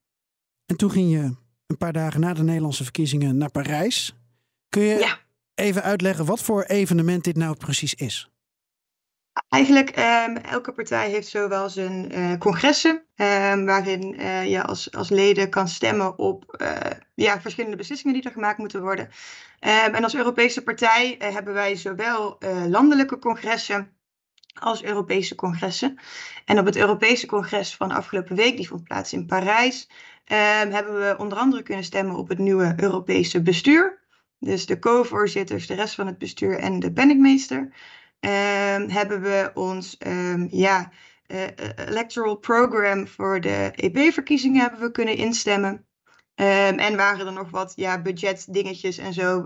En 0.66 0.76
toen 0.76 0.90
ging 0.90 1.10
je 1.10 1.36
een 1.66 1.78
paar 1.78 1.92
dagen 1.92 2.20
na 2.20 2.34
de 2.34 2.42
Nederlandse 2.42 2.82
verkiezingen 2.82 3.36
naar 3.36 3.50
Parijs. 3.50 4.14
Kun 4.68 4.82
je 4.82 4.98
ja 4.98 5.18
even 5.60 5.82
uitleggen 5.82 6.24
wat 6.24 6.40
voor 6.40 6.62
evenement 6.62 7.24
dit 7.24 7.36
nou 7.36 7.56
precies 7.56 7.94
is? 7.94 8.30
Eigenlijk, 9.48 9.98
um, 9.98 10.36
elke 10.36 10.72
partij 10.72 11.10
heeft 11.10 11.28
zowel 11.28 11.68
zijn 11.68 12.18
uh, 12.18 12.38
congressen, 12.38 12.90
um, 13.16 13.66
waarin 13.66 14.14
uh, 14.20 14.46
je 14.50 14.62
als, 14.62 14.92
als 14.92 15.08
leden 15.08 15.50
kan 15.50 15.68
stemmen 15.68 16.18
op 16.18 16.56
uh, 16.62 16.76
ja, 17.14 17.40
verschillende 17.40 17.76
beslissingen 17.76 18.14
die 18.14 18.24
er 18.24 18.32
gemaakt 18.32 18.58
moeten 18.58 18.82
worden. 18.82 19.04
Um, 19.60 19.94
en 19.94 20.04
als 20.04 20.14
Europese 20.14 20.62
partij 20.62 21.16
hebben 21.18 21.54
wij 21.54 21.76
zowel 21.76 22.38
landelijke 22.68 23.18
congressen 23.18 23.92
als 24.60 24.82
Europese 24.82 25.34
congressen. 25.34 25.98
En 26.44 26.58
op 26.58 26.64
het 26.64 26.76
Europese 26.76 27.26
congres 27.26 27.76
van 27.76 27.90
afgelopen 27.90 28.36
week, 28.36 28.56
die 28.56 28.68
vond 28.68 28.84
plaats 28.84 29.12
in 29.12 29.26
Parijs, 29.26 29.90
hebben 30.24 30.94
we 30.94 31.14
onder 31.18 31.38
andere 31.38 31.62
kunnen 31.62 31.84
stemmen 31.84 32.16
op 32.16 32.28
het 32.28 32.38
nieuwe 32.38 32.74
Europese 32.76 33.42
bestuur. 33.42 33.99
Dus 34.40 34.66
de 34.66 34.78
co-voorzitters, 34.78 35.66
de 35.66 35.74
rest 35.74 35.94
van 35.94 36.06
het 36.06 36.18
bestuur 36.18 36.58
en 36.58 36.78
de 36.78 36.92
penningmeester. 36.92 37.58
Um, 37.58 38.88
hebben 38.88 39.20
we 39.20 39.50
ons 39.54 39.96
um, 40.06 40.48
ja, 40.50 40.92
uh, 41.26 41.42
electoral 41.88 42.36
program 42.36 43.06
voor 43.06 43.40
de 43.40 43.70
EP-verkiezingen 43.74 44.60
hebben 44.60 44.80
we 44.80 44.90
kunnen 44.90 45.16
instemmen. 45.16 45.72
Um, 45.72 46.78
en 46.78 46.96
waren 46.96 47.26
er 47.26 47.32
nog 47.32 47.50
wat 47.50 47.72
ja, 47.76 48.02
budgetdingetjes 48.02 48.98
en 48.98 49.12
zo 49.12 49.44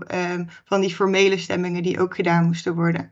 van 0.65 0.81
die 0.81 0.95
formele 0.95 1.37
stemmingen 1.37 1.83
die 1.83 1.99
ook 1.99 2.15
gedaan 2.15 2.45
moesten 2.45 2.75
worden. 2.75 3.09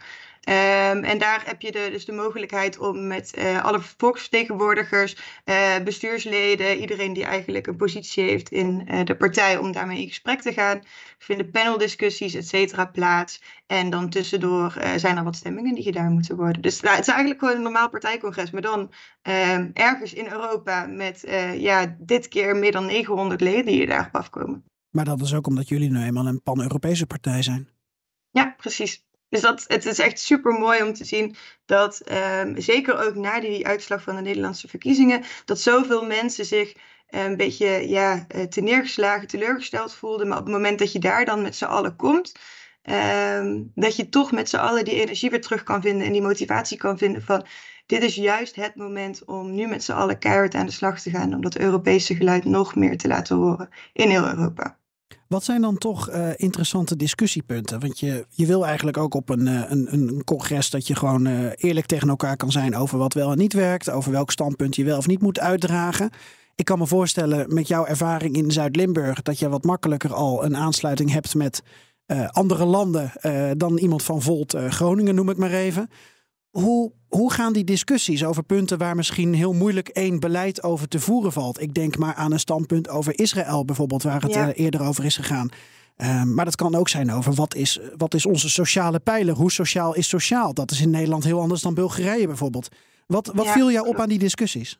Um, 0.49 1.03
en 1.03 1.17
daar 1.17 1.43
heb 1.45 1.61
je 1.61 1.71
de, 1.71 1.89
dus 1.91 2.05
de 2.05 2.11
mogelijkheid 2.11 2.77
om 2.77 3.07
met 3.07 3.37
uh, 3.37 3.63
alle 3.63 3.79
volksvertegenwoordigers, 3.79 5.17
uh, 5.45 5.79
bestuursleden, 5.83 6.77
iedereen 6.77 7.13
die 7.13 7.23
eigenlijk 7.23 7.67
een 7.67 7.75
positie 7.75 8.23
heeft 8.23 8.49
in 8.49 8.87
uh, 8.87 9.03
de 9.03 9.15
partij, 9.15 9.57
om 9.57 9.71
daarmee 9.71 10.01
in 10.01 10.07
gesprek 10.07 10.41
te 10.41 10.53
gaan. 10.53 10.77
Er 10.77 10.85
vinden 11.17 11.51
paneldiscussies, 11.51 12.33
et 12.33 12.47
cetera, 12.47 12.85
plaats. 12.85 13.41
En 13.67 13.89
dan 13.89 14.09
tussendoor 14.09 14.73
zijn 14.95 15.17
er 15.17 15.23
wat 15.23 15.35
stemmingen 15.35 15.75
die 15.75 15.83
gedaan 15.83 16.13
moeten 16.13 16.35
worden. 16.35 16.61
Dus 16.61 16.81
nou, 16.81 16.95
het 16.95 17.07
is 17.07 17.13
eigenlijk 17.13 17.39
gewoon 17.39 17.55
een 17.55 17.63
normaal 17.63 17.89
partijcongres, 17.89 18.51
maar 18.51 18.61
dan 18.61 18.91
ehm, 19.21 19.69
ergens 19.73 20.13
in 20.13 20.27
Europa 20.27 20.85
met 20.85 21.23
ja, 21.57 21.95
dit 21.99 22.27
keer 22.27 22.55
meer 22.55 22.71
dan 22.71 22.85
900 22.85 23.41
leden 23.41 23.65
die 23.65 23.87
daarop 23.87 24.15
afkomen. 24.15 24.63
Maar 24.89 25.05
dat 25.05 25.21
is 25.21 25.33
ook 25.33 25.47
omdat 25.47 25.67
jullie 25.67 25.89
nu 25.89 26.03
eenmaal 26.03 26.27
een 26.27 26.41
pan-Europese 26.41 27.05
partij 27.05 27.41
zijn. 27.41 27.69
Ja, 28.31 28.53
precies. 28.57 29.03
Dus 29.33 29.41
dat, 29.41 29.65
het 29.67 29.85
is 29.85 29.99
echt 29.99 30.19
super 30.19 30.51
mooi 30.51 30.83
om 30.83 30.93
te 30.93 31.05
zien 31.05 31.35
dat, 31.65 32.01
um, 32.41 32.61
zeker 32.61 33.05
ook 33.07 33.15
na 33.15 33.39
die 33.39 33.67
uitslag 33.67 34.01
van 34.01 34.15
de 34.15 34.21
Nederlandse 34.21 34.67
verkiezingen, 34.67 35.23
dat 35.45 35.59
zoveel 35.59 36.05
mensen 36.05 36.45
zich 36.45 36.73
een 37.09 37.37
beetje 37.37 37.89
ja, 37.89 38.25
eh, 38.27 38.43
te 38.43 38.61
neergeslagen, 38.61 39.27
teleurgesteld 39.27 39.93
voelden. 39.93 40.27
Maar 40.27 40.37
op 40.37 40.43
het 40.43 40.53
moment 40.53 40.79
dat 40.79 40.91
je 40.91 40.99
daar 40.99 41.25
dan 41.25 41.41
met 41.41 41.55
z'n 41.55 41.65
allen 41.65 41.95
komt, 41.95 42.31
um, 42.83 43.71
dat 43.75 43.95
je 43.95 44.09
toch 44.09 44.31
met 44.31 44.49
z'n 44.49 44.57
allen 44.57 44.85
die 44.85 45.01
energie 45.01 45.29
weer 45.29 45.41
terug 45.41 45.63
kan 45.63 45.81
vinden 45.81 46.07
en 46.07 46.13
die 46.13 46.21
motivatie 46.21 46.77
kan 46.77 46.97
vinden 46.97 47.21
van 47.21 47.45
dit 47.85 48.03
is 48.03 48.15
juist 48.15 48.55
het 48.55 48.75
moment 48.75 49.25
om 49.25 49.55
nu 49.55 49.67
met 49.67 49.83
z'n 49.83 49.91
allen 49.91 50.19
keihard 50.19 50.55
aan 50.55 50.65
de 50.65 50.71
slag 50.71 51.01
te 51.01 51.09
gaan 51.09 51.33
om 51.33 51.41
dat 51.41 51.57
Europese 51.57 52.15
geluid 52.15 52.45
nog 52.45 52.75
meer 52.75 52.97
te 52.97 53.07
laten 53.07 53.35
horen 53.35 53.69
in 53.93 54.09
heel 54.09 54.27
Europa. 54.27 54.77
Wat 55.27 55.43
zijn 55.43 55.61
dan 55.61 55.77
toch 55.77 56.09
uh, 56.09 56.29
interessante 56.35 56.95
discussiepunten? 56.95 57.79
Want 57.79 57.99
je, 57.99 58.25
je 58.29 58.45
wil 58.45 58.65
eigenlijk 58.65 58.97
ook 58.97 59.13
op 59.13 59.29
een, 59.29 59.47
een, 59.71 59.93
een 59.93 60.23
congres 60.23 60.69
dat 60.69 60.87
je 60.87 60.95
gewoon 60.95 61.27
uh, 61.27 61.49
eerlijk 61.55 61.85
tegen 61.85 62.09
elkaar 62.09 62.37
kan 62.37 62.51
zijn 62.51 62.75
over 62.75 62.97
wat 62.97 63.13
wel 63.13 63.31
en 63.31 63.37
niet 63.37 63.53
werkt, 63.53 63.89
over 63.89 64.11
welk 64.11 64.31
standpunt 64.31 64.75
je 64.75 64.83
wel 64.83 64.97
of 64.97 65.07
niet 65.07 65.21
moet 65.21 65.39
uitdragen. 65.39 66.09
Ik 66.55 66.65
kan 66.65 66.77
me 66.77 66.87
voorstellen 66.87 67.53
met 67.53 67.67
jouw 67.67 67.85
ervaring 67.85 68.35
in 68.35 68.51
Zuid-Limburg 68.51 69.21
dat 69.21 69.39
je 69.39 69.49
wat 69.49 69.63
makkelijker 69.63 70.13
al 70.13 70.45
een 70.45 70.57
aansluiting 70.57 71.11
hebt 71.11 71.35
met 71.35 71.63
andere 72.27 72.65
landen 72.65 73.11
dan 73.57 73.77
iemand 73.77 74.03
van 74.03 74.21
Volt 74.21 74.55
Groningen, 74.69 75.15
noem 75.15 75.29
ik 75.29 75.37
maar 75.37 75.51
even. 75.51 75.89
Hoe, 76.53 76.91
hoe 77.07 77.31
gaan 77.31 77.53
die 77.53 77.63
discussies 77.63 78.25
over 78.25 78.43
punten 78.43 78.77
waar 78.77 78.95
misschien 78.95 79.33
heel 79.33 79.53
moeilijk 79.53 79.87
één 79.87 80.19
beleid 80.19 80.63
over 80.63 80.87
te 80.87 80.99
voeren 80.99 81.31
valt? 81.31 81.61
Ik 81.61 81.73
denk 81.73 81.97
maar 81.97 82.13
aan 82.13 82.31
een 82.31 82.39
standpunt 82.39 82.89
over 82.89 83.19
Israël 83.19 83.65
bijvoorbeeld, 83.65 84.03
waar 84.03 84.21
het 84.21 84.33
ja. 84.33 84.47
uh, 84.47 84.53
eerder 84.55 84.81
over 84.81 85.05
is 85.05 85.15
gegaan. 85.15 85.49
Uh, 85.97 86.23
maar 86.23 86.45
dat 86.45 86.55
kan 86.55 86.75
ook 86.75 86.89
zijn 86.89 87.11
over 87.11 87.33
wat 87.33 87.55
is, 87.55 87.79
wat 87.97 88.13
is 88.13 88.25
onze 88.25 88.49
sociale 88.49 88.99
pijler? 88.99 89.35
Hoe 89.35 89.51
sociaal 89.51 89.95
is 89.95 90.07
sociaal? 90.07 90.53
Dat 90.53 90.71
is 90.71 90.81
in 90.81 90.89
Nederland 90.89 91.23
heel 91.23 91.39
anders 91.39 91.61
dan 91.61 91.73
Bulgarije 91.73 92.27
bijvoorbeeld. 92.27 92.69
Wat, 93.07 93.31
wat 93.33 93.45
ja, 93.45 93.53
viel 93.53 93.71
jou 93.71 93.87
op 93.87 93.99
aan 93.99 94.09
die 94.09 94.19
discussies? 94.19 94.79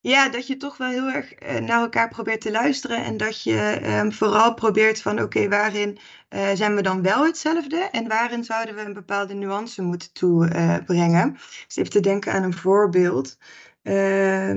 Ja, 0.00 0.28
dat 0.28 0.46
je 0.46 0.56
toch 0.56 0.76
wel 0.76 0.88
heel 0.88 1.08
erg 1.08 1.42
uh, 1.42 1.58
naar 1.58 1.80
elkaar 1.80 2.08
probeert 2.08 2.40
te 2.40 2.50
luisteren. 2.50 3.04
En 3.04 3.16
dat 3.16 3.42
je 3.42 3.80
um, 3.84 4.12
vooral 4.12 4.54
probeert 4.54 5.02
van 5.02 5.22
oké, 5.22 5.48
waarin 5.48 5.98
uh, 6.30 6.48
zijn 6.54 6.74
we 6.74 6.82
dan 6.82 7.02
wel 7.02 7.24
hetzelfde? 7.26 7.76
En 7.76 8.08
waarin 8.08 8.44
zouden 8.44 8.74
we 8.74 8.80
een 8.80 8.92
bepaalde 8.92 9.34
nuance 9.34 9.82
moeten 9.82 10.12
toebrengen? 10.12 11.28
Uh, 11.28 11.40
dus 11.66 11.76
even 11.76 11.90
te 11.90 12.00
denken 12.00 12.32
aan 12.32 12.42
een 12.42 12.54
voorbeeld. 12.54 13.38
Uh, 13.82 14.54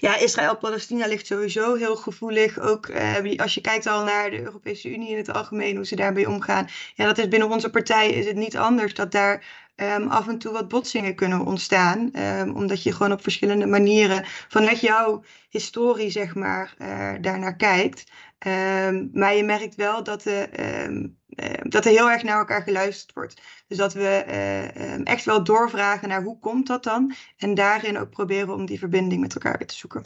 ja, 0.00 0.16
Israël-Palestina 0.16 1.06
ligt 1.06 1.26
sowieso 1.26 1.74
heel 1.74 1.96
gevoelig. 1.96 2.58
Ook 2.58 2.90
als 3.36 3.54
je 3.54 3.60
kijkt 3.60 3.86
al 3.86 4.04
naar 4.04 4.30
de 4.30 4.42
Europese 4.42 4.90
Unie 4.94 5.10
in 5.10 5.16
het 5.16 5.32
algemeen, 5.32 5.76
hoe 5.76 5.86
ze 5.86 5.96
daarbij 5.96 6.26
omgaan. 6.26 6.68
Ja, 6.94 7.04
dat 7.06 7.18
is 7.18 7.28
binnen 7.28 7.50
onze 7.50 7.70
partij 7.70 8.10
is 8.10 8.26
het 8.26 8.36
niet 8.36 8.56
anders 8.56 8.94
dat 8.94 9.12
daar 9.12 9.44
um, 9.82 10.08
af 10.08 10.28
en 10.28 10.38
toe 10.38 10.52
wat 10.52 10.68
botsingen 10.68 11.14
kunnen 11.14 11.46
ontstaan. 11.46 12.10
Um, 12.16 12.56
omdat 12.56 12.82
je 12.82 12.92
gewoon 12.92 13.12
op 13.12 13.22
verschillende 13.22 13.66
manieren 13.66 14.22
vanuit 14.24 14.80
jouw 14.80 15.24
historie, 15.48 16.10
zeg 16.10 16.34
maar, 16.34 16.74
uh, 16.78 17.12
daarnaar 17.20 17.56
kijkt. 17.56 18.04
Um, 18.46 19.10
maar 19.12 19.34
je 19.34 19.44
merkt 19.44 19.74
wel 19.74 20.02
dat, 20.02 20.22
de, 20.22 21.10
dat 21.62 21.84
er 21.84 21.90
heel 21.90 22.10
erg 22.10 22.22
naar 22.22 22.38
elkaar 22.38 22.62
geluisterd 22.62 23.12
wordt. 23.12 23.40
Dus 23.66 23.78
dat 23.78 23.92
we 23.92 24.08
echt 25.04 25.24
wel 25.24 25.44
doorvragen 25.44 26.08
naar 26.08 26.22
hoe 26.22 26.38
komt 26.38 26.66
dat 26.66 26.84
dan? 26.84 27.14
En 27.36 27.54
daarin 27.54 27.98
ook 27.98 28.10
proberen 28.10 28.54
om 28.54 28.66
die 28.66 28.78
verbinding 28.78 29.20
met 29.20 29.34
elkaar 29.34 29.58
weer 29.58 29.66
te 29.66 29.74
zoeken. 29.74 30.04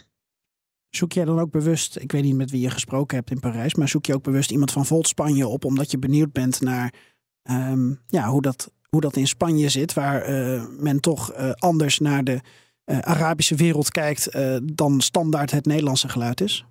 Zoek 0.91 1.13
jij 1.13 1.25
dan 1.25 1.39
ook 1.39 1.51
bewust, 1.51 1.97
ik 1.97 2.13
weet 2.13 2.23
niet 2.23 2.37
met 2.37 2.51
wie 2.51 2.61
je 2.61 2.71
gesproken 2.71 3.17
hebt 3.17 3.31
in 3.31 3.41
Parijs, 3.41 3.75
maar 3.75 3.89
zoek 3.89 4.07
je 4.07 4.15
ook 4.15 4.23
bewust 4.23 4.51
iemand 4.51 4.73
van 4.73 4.87
Volt 4.87 5.09
Spanje 5.09 5.47
op, 5.47 5.65
omdat 5.65 5.91
je 5.91 5.99
benieuwd 5.99 6.33
bent 6.33 6.61
naar 6.61 6.95
ja, 8.07 8.27
hoe 8.27 8.43
dat 8.43 8.73
hoe 8.95 9.03
dat 9.03 9.17
in 9.17 9.27
Spanje 9.27 9.69
zit, 9.69 9.93
waar 9.95 10.31
uh, 10.31 10.65
men 10.79 11.01
toch 11.01 11.33
uh, 11.33 11.51
anders 11.51 11.99
naar 11.99 12.25
de 12.25 12.41
uh, 12.87 12.99
Arabische 12.99 13.55
wereld 13.55 13.91
kijkt 13.91 14.29
dan 14.63 15.01
standaard 15.01 15.51
het 15.51 15.67
Nederlandse 15.67 16.09
geluid 16.09 16.41
is? 16.41 16.65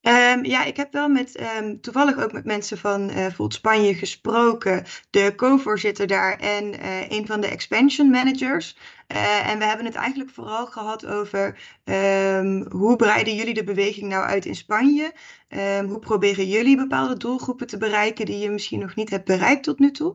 Um, 0.00 0.44
ja, 0.44 0.64
ik 0.64 0.76
heb 0.76 0.92
wel 0.92 1.08
met, 1.08 1.40
um, 1.60 1.80
toevallig 1.80 2.18
ook 2.18 2.32
met 2.32 2.44
mensen 2.44 2.78
van 2.78 3.10
uh, 3.10 3.26
Spanje 3.48 3.94
gesproken. 3.94 4.84
De 5.10 5.32
co-voorzitter 5.36 6.06
daar 6.06 6.38
en 6.38 6.64
uh, 6.64 7.10
een 7.10 7.26
van 7.26 7.40
de 7.40 7.46
expansion 7.46 8.10
managers. 8.10 8.78
En 9.46 9.58
we 9.58 9.64
hebben 9.64 9.86
het 9.86 9.94
eigenlijk 9.94 10.30
vooral 10.30 10.66
gehad 10.66 11.06
over 11.06 11.58
um, 11.84 12.66
hoe 12.70 12.96
breiden 12.96 13.34
jullie 13.34 13.54
de 13.54 13.64
beweging 13.64 14.08
nou 14.08 14.24
uit 14.24 14.44
in 14.44 14.54
Spanje? 14.54 15.12
hoe 15.86 15.98
proberen 15.98 16.48
jullie 16.48 16.76
bepaalde 16.76 17.16
doelgroepen 17.16 17.66
te 17.66 17.76
bereiken 17.76 18.26
die 18.26 18.38
je 18.38 18.50
misschien 18.50 18.80
nog 18.80 18.94
niet 18.94 19.10
hebt 19.10 19.24
bereikt 19.24 19.62
tot 19.62 19.78
nu 19.78 19.90
toe? 19.90 20.14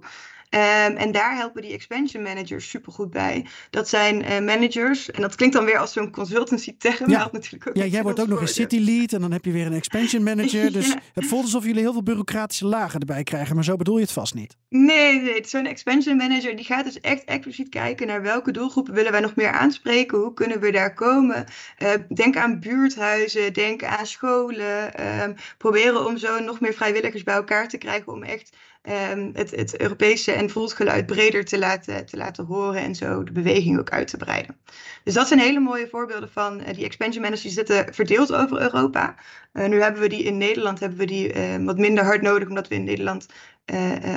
Um, 0.53 0.96
en 0.98 1.12
daar 1.12 1.36
helpen 1.36 1.62
die 1.62 1.74
expansion 1.74 2.24
managers 2.24 2.70
supergoed 2.70 3.10
bij. 3.10 3.46
Dat 3.70 3.89
zijn 3.89 4.22
uh, 4.22 4.39
managers, 4.39 5.12
en 5.12 5.22
dat 5.22 5.36
klinkt 5.36 5.55
dan 5.55 5.65
weer 5.65 5.77
als 5.77 5.93
zo'n 5.93 6.12
consultancy 6.12 6.75
term. 6.77 7.10
Ja, 7.10 7.29
natuurlijk 7.31 7.67
ook 7.67 7.75
ja 7.75 7.86
jij 7.86 8.03
wordt 8.03 8.20
ook 8.20 8.27
nog 8.27 8.41
een 8.41 8.48
city 8.48 8.79
lead 8.79 9.13
en 9.13 9.22
dan 9.22 9.31
heb 9.31 9.46
je 9.46 9.51
weer 9.51 9.65
een 9.65 9.74
expansion 9.74 10.24
manager. 10.24 10.72
Dus 10.81 10.88
ja. 10.88 11.00
het 11.13 11.25
voelt 11.25 11.43
alsof 11.43 11.65
jullie 11.65 11.81
heel 11.81 11.91
veel 11.91 12.03
bureaucratische 12.03 12.65
lagen 12.65 13.00
erbij 13.00 13.24
krijgen, 13.24 13.55
maar 13.55 13.63
zo 13.63 13.75
bedoel 13.75 13.96
je 13.96 14.01
het 14.01 14.12
vast 14.12 14.34
niet. 14.34 14.58
Nee, 14.70 15.22
nee 15.22 15.48
zo'n 15.48 15.65
expansion 15.65 16.17
manager 16.17 16.55
die 16.55 16.65
gaat 16.65 16.86
dus 16.86 17.00
echt 17.00 17.24
expliciet 17.24 17.70
kijken 17.70 18.08
naar 18.08 18.22
welke 18.22 18.51
doelgroepen 18.51 18.93
willen 18.93 19.12
wij 19.12 19.22
nog 19.22 19.36
meer 19.36 19.51
aanspreken. 19.51 20.17
Hoe 20.17 20.34
kunnen 20.34 20.60
we 20.60 20.72
daar 20.72 20.93
komen? 20.93 21.46
Uh, 21.79 21.89
denk 22.15 22.38
aan 22.38 22.60
buurthuizen, 22.60 23.53
denk 23.53 23.84
aan 23.84 24.05
scholen. 24.05 25.08
Um, 25.24 25.36
proberen 25.58 26.05
om 26.05 26.17
zo 26.17 26.39
nog 26.39 26.60
meer 26.60 26.74
vrijwilligers 26.74 27.24
bij 27.24 27.36
elkaar 27.36 27.67
te 27.67 27.77
krijgen 27.77 28.13
om 28.13 28.24
echt 28.24 28.55
um, 28.89 29.29
het, 29.33 29.51
het 29.51 29.79
Europese 29.81 30.31
en 30.31 30.50
voelgeluid 30.50 31.05
breder 31.05 31.45
te 31.45 31.59
laten, 31.59 32.05
te 32.05 32.17
laten 32.17 32.45
horen 32.45 32.81
en 32.81 32.95
zo 32.95 33.23
de 33.23 33.31
beweging 33.31 33.79
ook 33.79 33.89
uit 33.89 34.07
te 34.07 34.17
breiden. 34.17 34.57
Dus 35.03 35.13
dat 35.13 35.27
zijn 35.27 35.39
hele 35.39 35.59
mooie 35.59 35.88
voorbeelden 35.88 36.29
van 36.31 36.59
uh, 36.59 36.73
die 36.73 36.85
expansion 36.85 37.21
managers 37.21 37.41
die 37.41 37.51
zitten 37.51 37.93
verdeeld 37.93 38.33
over 38.33 38.61
Europa. 38.61 39.15
Uh, 39.53 39.67
nu 39.67 39.81
hebben 39.81 40.01
we 40.01 40.09
die 40.09 40.23
in 40.23 40.38
Nederland 40.38 40.79
hebben 40.79 40.97
we 40.97 41.05
die 41.05 41.33
uh, 41.33 41.65
wat 41.65 41.77
minder 41.77 42.03
hard 42.03 42.21
nodig, 42.21 42.47
omdat 42.47 42.67
we 42.67 42.75
in 42.75 42.83
Nederland 42.83 43.25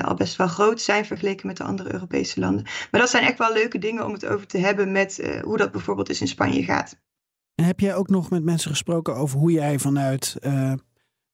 al 0.02 0.14
best 0.14 0.36
wel 0.36 0.46
groot 0.46 0.80
zijn 0.80 1.04
vergeleken 1.04 1.46
met 1.46 1.56
de 1.56 1.64
andere 1.64 1.92
Europese 1.92 2.40
landen. 2.40 2.64
Maar 2.90 3.00
dat 3.00 3.10
zijn 3.10 3.24
echt 3.24 3.38
wel 3.38 3.52
leuke 3.52 3.78
dingen 3.78 4.04
om 4.04 4.12
het 4.12 4.26
over 4.26 4.46
te 4.46 4.58
hebben 4.58 4.92
met 4.92 5.40
hoe 5.42 5.56
dat 5.56 5.72
bijvoorbeeld 5.72 6.06
dus 6.06 6.20
in 6.20 6.28
Spanje 6.28 6.62
gaat. 6.62 6.96
En 7.54 7.64
heb 7.64 7.80
jij 7.80 7.94
ook 7.94 8.08
nog 8.08 8.30
met 8.30 8.44
mensen 8.44 8.70
gesproken 8.70 9.14
over 9.16 9.38
hoe 9.38 9.52
jij 9.52 9.78
vanuit 9.78 10.36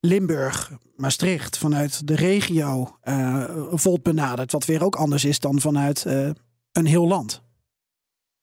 Limburg, 0.00 0.72
Maastricht, 0.96 1.58
vanuit 1.58 2.06
de 2.06 2.14
regio 2.14 2.96
uh, 3.04 3.94
benaderd. 4.02 4.52
Wat 4.52 4.64
weer 4.64 4.84
ook 4.84 4.96
anders 4.96 5.24
is 5.24 5.40
dan 5.40 5.60
vanuit 5.60 6.04
uh, 6.06 6.30
een 6.72 6.86
heel 6.86 7.06
land. 7.06 7.42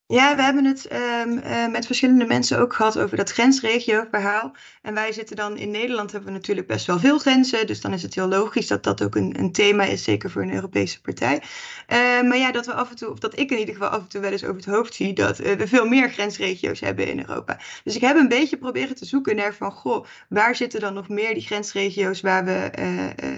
Ja, 0.09 0.35
we 0.35 0.41
hebben 0.41 0.65
het 0.65 0.91
um, 0.93 1.37
uh, 1.37 1.67
met 1.67 1.85
verschillende 1.85 2.25
mensen 2.25 2.59
ook 2.59 2.73
gehad 2.73 2.99
over 2.99 3.17
dat 3.17 3.31
grensregio-verhaal. 3.31 4.55
En 4.81 4.93
wij 4.93 5.11
zitten 5.11 5.35
dan 5.35 5.57
in 5.57 5.71
Nederland, 5.71 6.11
hebben 6.11 6.31
we 6.31 6.37
natuurlijk 6.37 6.67
best 6.67 6.85
wel 6.85 6.99
veel 6.99 7.17
grenzen. 7.19 7.67
Dus 7.67 7.81
dan 7.81 7.93
is 7.93 8.01
het 8.01 8.15
heel 8.15 8.27
logisch 8.27 8.67
dat 8.67 8.83
dat 8.83 9.03
ook 9.03 9.15
een, 9.15 9.39
een 9.39 9.51
thema 9.51 9.83
is, 9.83 10.03
zeker 10.03 10.31
voor 10.31 10.41
een 10.41 10.53
Europese 10.53 11.01
partij. 11.01 11.35
Uh, 11.35 11.97
maar 12.29 12.37
ja, 12.37 12.51
dat 12.51 12.65
we 12.65 12.73
af 12.73 12.89
en 12.89 12.95
toe, 12.95 13.11
of 13.11 13.19
dat 13.19 13.39
ik 13.39 13.51
in 13.51 13.57
ieder 13.57 13.73
geval 13.73 13.89
af 13.89 13.99
en 13.99 14.07
toe 14.07 14.21
wel 14.21 14.31
eens 14.31 14.43
over 14.43 14.55
het 14.55 14.65
hoofd 14.65 14.93
zie, 14.93 15.13
dat 15.13 15.39
uh, 15.39 15.51
we 15.51 15.67
veel 15.67 15.87
meer 15.87 16.09
grensregio's 16.09 16.79
hebben 16.79 17.07
in 17.07 17.19
Europa. 17.19 17.59
Dus 17.83 17.95
ik 17.95 18.01
heb 18.01 18.17
een 18.17 18.27
beetje 18.27 18.57
proberen 18.57 18.95
te 18.95 19.05
zoeken 19.05 19.35
naar 19.35 19.53
van, 19.53 19.71
goh, 19.71 20.05
waar 20.29 20.55
zitten 20.55 20.79
dan 20.79 20.93
nog 20.93 21.09
meer 21.09 21.33
die 21.33 21.45
grensregio's 21.45 22.21
waar 22.21 22.45
we, 22.45 22.71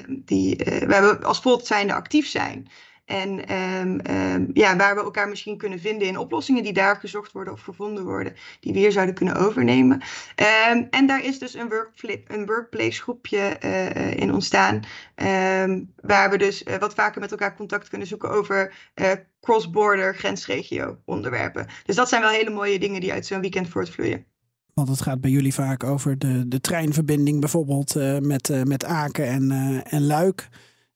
die, 0.07 0.61
waar 0.87 1.01
we 1.01 1.25
als 1.25 1.41
Volt 1.41 1.67
zijnde 1.67 1.93
actief 1.93 2.27
zijn? 2.27 2.67
En 3.09 3.55
um, 3.55 3.99
um, 4.11 4.49
ja, 4.53 4.75
waar 4.75 4.95
we 4.95 5.01
elkaar 5.01 5.29
misschien 5.29 5.57
kunnen 5.57 5.79
vinden 5.79 6.07
in 6.07 6.17
oplossingen 6.17 6.63
die 6.63 6.73
daar 6.73 6.95
gezocht 6.95 7.31
worden 7.31 7.53
of 7.53 7.61
gevonden 7.61 8.03
worden, 8.03 8.35
die 8.59 8.73
we 8.73 8.79
hier 8.79 8.91
zouden 8.91 9.15
kunnen 9.15 9.35
overnemen. 9.35 10.01
Um, 10.71 10.87
en 10.89 11.07
daar 11.07 11.23
is 11.23 11.39
dus 11.39 11.53
een, 11.53 11.71
een 12.27 12.45
workplace 12.45 13.01
groepje 13.01 13.57
uh, 13.63 14.17
in 14.17 14.33
ontstaan, 14.33 14.79
waar 16.01 16.29
we 16.29 16.37
dus 16.37 16.63
uh, 16.63 16.75
wat 16.75 16.93
vaker 16.93 17.21
met 17.21 17.31
elkaar 17.31 17.55
contact 17.55 17.89
kunnen 17.89 18.07
zoeken 18.07 18.29
over 18.29 18.73
uh, 18.95 19.11
cross-border 19.41 20.15
grensregio 20.15 20.97
onderwerpen. 21.05 21.67
Dus 21.85 21.95
dat 21.95 22.09
zijn 22.09 22.21
wel 22.21 22.31
hele 22.31 22.49
mooie 22.49 22.79
dingen 22.79 23.01
die 23.01 23.13
uit 23.13 23.25
zo'n 23.25 23.41
weekend 23.41 23.69
voortvloeien. 23.69 24.25
Want 24.73 24.89
het 24.89 25.01
gaat 25.01 25.21
bij 25.21 25.31
jullie 25.31 25.53
vaak 25.53 25.83
over 25.83 26.19
de, 26.19 26.47
de 26.47 26.61
treinverbinding 26.61 27.39
bijvoorbeeld 27.39 27.95
met, 28.21 28.65
met 28.65 28.85
Aken 28.85 29.27
en, 29.27 29.51
en 29.85 30.05
Luik. 30.05 30.49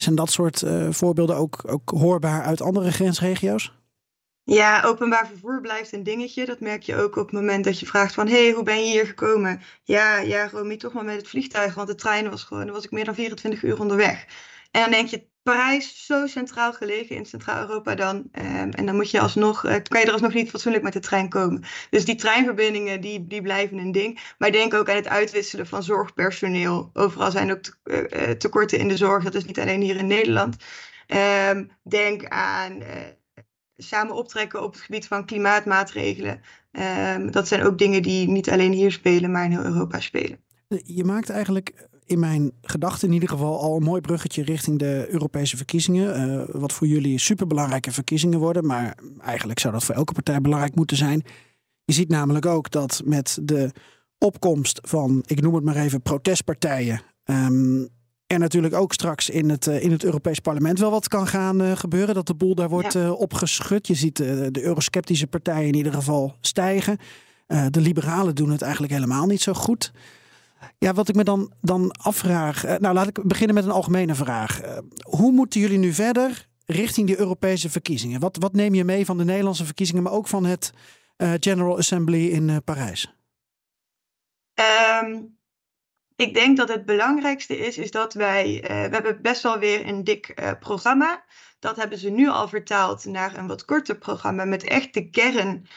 Zijn 0.03 0.15
dat 0.15 0.31
soort 0.31 0.61
uh, 0.61 0.87
voorbeelden 0.91 1.35
ook, 1.35 1.63
ook 1.65 1.89
hoorbaar 1.89 2.43
uit 2.43 2.61
andere 2.61 2.91
grensregio's? 2.91 3.73
Ja, 4.43 4.83
openbaar 4.83 5.27
vervoer 5.27 5.61
blijft 5.61 5.93
een 5.93 6.03
dingetje. 6.03 6.45
Dat 6.45 6.59
merk 6.59 6.83
je 6.83 6.95
ook 6.95 7.15
op 7.15 7.25
het 7.25 7.31
moment 7.31 7.63
dat 7.63 7.79
je 7.79 7.85
vraagt 7.85 8.13
van... 8.13 8.27
hé, 8.27 8.43
hey, 8.43 8.53
hoe 8.53 8.63
ben 8.63 8.85
je 8.85 8.91
hier 8.91 9.05
gekomen? 9.05 9.61
Ja, 9.83 10.17
ja, 10.17 10.49
Romy, 10.49 10.77
toch 10.77 10.93
maar 10.93 11.03
met 11.05 11.15
het 11.15 11.27
vliegtuig. 11.27 11.73
Want 11.73 11.87
de 11.87 11.95
trein 11.95 12.29
was 12.29 12.43
gewoon... 12.43 12.65
dan 12.65 12.73
was 12.75 12.83
ik 12.83 12.91
meer 12.91 13.05
dan 13.05 13.15
24 13.15 13.63
uur 13.63 13.79
onderweg. 13.79 14.25
En 14.71 14.81
dan 14.81 14.91
denk 14.91 15.07
je, 15.07 15.27
Parijs, 15.43 16.05
zo 16.05 16.27
centraal 16.27 16.73
gelegen 16.73 17.15
in 17.15 17.25
Centraal-Europa 17.25 17.95
dan. 17.95 18.15
Um, 18.15 18.69
en 18.71 18.85
dan 18.85 18.95
moet 18.95 19.11
je 19.11 19.19
alsnog, 19.19 19.65
uh, 19.65 19.75
kan 19.83 19.99
je 19.99 20.05
er 20.05 20.11
alsnog 20.11 20.33
niet 20.33 20.49
fatsoenlijk 20.49 20.83
met 20.83 20.93
de 20.93 20.99
trein 20.99 21.29
komen. 21.29 21.63
Dus 21.89 22.05
die 22.05 22.15
treinverbindingen, 22.15 23.01
die, 23.01 23.27
die 23.27 23.41
blijven 23.41 23.77
een 23.77 23.91
ding. 23.91 24.33
Maar 24.37 24.51
denk 24.51 24.73
ook 24.73 24.89
aan 24.89 24.95
het 24.95 25.07
uitwisselen 25.07 25.67
van 25.67 25.83
zorgpersoneel. 25.83 26.89
Overal 26.93 27.31
zijn 27.31 27.51
ook 27.51 27.61
te, 27.61 27.73
uh, 27.83 28.29
tekorten 28.29 28.79
in 28.79 28.87
de 28.87 28.97
zorg. 28.97 29.23
Dat 29.23 29.35
is 29.35 29.45
niet 29.45 29.59
alleen 29.59 29.81
hier 29.81 29.95
in 29.95 30.07
Nederland. 30.07 30.55
Um, 31.49 31.71
denk 31.83 32.27
aan 32.27 32.83
samen 33.77 34.15
optrekken 34.15 34.63
op 34.63 34.73
het 34.73 34.81
gebied 34.81 35.07
van 35.07 35.25
klimaatmaatregelen. 35.25 36.41
Um, 37.15 37.31
dat 37.31 37.47
zijn 37.47 37.63
ook 37.63 37.77
dingen 37.77 38.01
die 38.01 38.27
niet 38.27 38.49
alleen 38.49 38.71
hier 38.71 38.91
spelen, 38.91 39.31
maar 39.31 39.45
in 39.45 39.51
heel 39.51 39.63
Europa 39.63 39.99
spelen. 39.99 40.39
Je 40.83 41.03
maakt 41.03 41.29
eigenlijk 41.29 41.87
in 42.05 42.19
mijn 42.19 42.51
gedachten 42.61 43.07
in 43.07 43.13
ieder 43.13 43.29
geval 43.29 43.59
al 43.59 43.75
een 43.75 43.83
mooi 43.83 44.01
bruggetje 44.01 44.43
richting 44.43 44.79
de 44.79 45.05
Europese 45.09 45.57
verkiezingen. 45.57 46.29
Uh, 46.29 46.43
wat 46.51 46.73
voor 46.73 46.87
jullie 46.87 47.19
superbelangrijke 47.19 47.91
verkiezingen 47.91 48.39
worden. 48.39 48.65
Maar 48.65 48.97
eigenlijk 49.21 49.59
zou 49.59 49.73
dat 49.73 49.83
voor 49.83 49.95
elke 49.95 50.13
partij 50.13 50.41
belangrijk 50.41 50.75
moeten 50.75 50.97
zijn. 50.97 51.23
Je 51.85 51.93
ziet 51.93 52.09
namelijk 52.09 52.45
ook 52.45 52.71
dat 52.71 53.01
met 53.05 53.37
de 53.41 53.71
opkomst 54.17 54.79
van, 54.81 55.23
ik 55.25 55.41
noem 55.41 55.55
het 55.55 55.63
maar 55.63 55.75
even, 55.75 56.01
protestpartijen. 56.01 57.01
Um, 57.25 57.87
er 58.27 58.39
natuurlijk 58.39 58.73
ook 58.73 58.93
straks 58.93 59.29
in 59.29 59.49
het, 59.49 59.67
in 59.67 59.91
het 59.91 60.03
Europees 60.03 60.39
Parlement 60.39 60.79
wel 60.79 60.91
wat 60.91 61.07
kan 61.07 61.27
gaan 61.27 61.77
gebeuren. 61.77 62.15
Dat 62.15 62.27
de 62.27 62.35
boel 62.35 62.55
daar 62.55 62.69
wordt 62.69 62.93
ja. 62.93 63.11
opgeschud. 63.11 63.87
Je 63.87 63.93
ziet 63.93 64.17
de 64.17 64.63
eurosceptische 64.63 65.27
partijen 65.27 65.67
in 65.67 65.75
ieder 65.75 65.93
geval 65.93 66.35
stijgen. 66.41 66.97
de 67.69 67.81
liberalen 67.81 68.35
doen 68.35 68.51
het 68.51 68.61
eigenlijk 68.61 68.93
helemaal 68.93 69.25
niet 69.25 69.41
zo 69.41 69.53
goed. 69.53 69.91
Ja, 70.77 70.93
wat 70.93 71.09
ik 71.09 71.15
me 71.15 71.23
dan, 71.23 71.53
dan 71.61 71.91
afvraag. 71.91 72.63
nou, 72.63 72.93
laat 72.93 73.07
ik 73.07 73.23
beginnen 73.23 73.55
met 73.55 73.65
een 73.65 73.71
algemene 73.71 74.15
vraag. 74.15 74.61
hoe 75.01 75.31
moeten 75.31 75.59
jullie 75.59 75.77
nu 75.77 75.93
verder 75.93 76.47
richting 76.65 77.07
die 77.07 77.19
Europese 77.19 77.69
verkiezingen? 77.69 78.19
Wat, 78.19 78.37
wat 78.39 78.53
neem 78.53 78.73
je 78.73 78.83
mee 78.83 79.05
van 79.05 79.17
de 79.17 79.25
Nederlandse 79.25 79.65
verkiezingen, 79.65 80.03
maar 80.03 80.11
ook 80.11 80.27
van 80.27 80.45
het 80.45 80.73
General 81.39 81.77
Assembly 81.77 82.27
in 82.27 82.63
Parijs? 82.63 83.15
Um, 85.01 85.37
ik 86.15 86.33
denk 86.33 86.57
dat 86.57 86.69
het 86.69 86.85
belangrijkste 86.85 87.57
is, 87.57 87.77
is 87.77 87.91
dat 87.91 88.13
wij, 88.13 88.59
we 88.61 88.67
hebben 88.69 89.21
best 89.21 89.43
wel 89.43 89.59
weer 89.59 89.87
een 89.87 90.03
dik 90.03 90.33
programma. 90.59 91.23
Dat 91.59 91.75
hebben 91.75 91.97
ze 91.97 92.09
nu 92.09 92.27
al 92.27 92.47
vertaald 92.47 93.05
naar 93.05 93.37
een 93.37 93.47
wat 93.47 93.65
korter 93.65 93.97
programma 93.97 94.45
met 94.45 94.63
echt 94.63 94.93
de 94.93 95.09
kern 95.09 95.67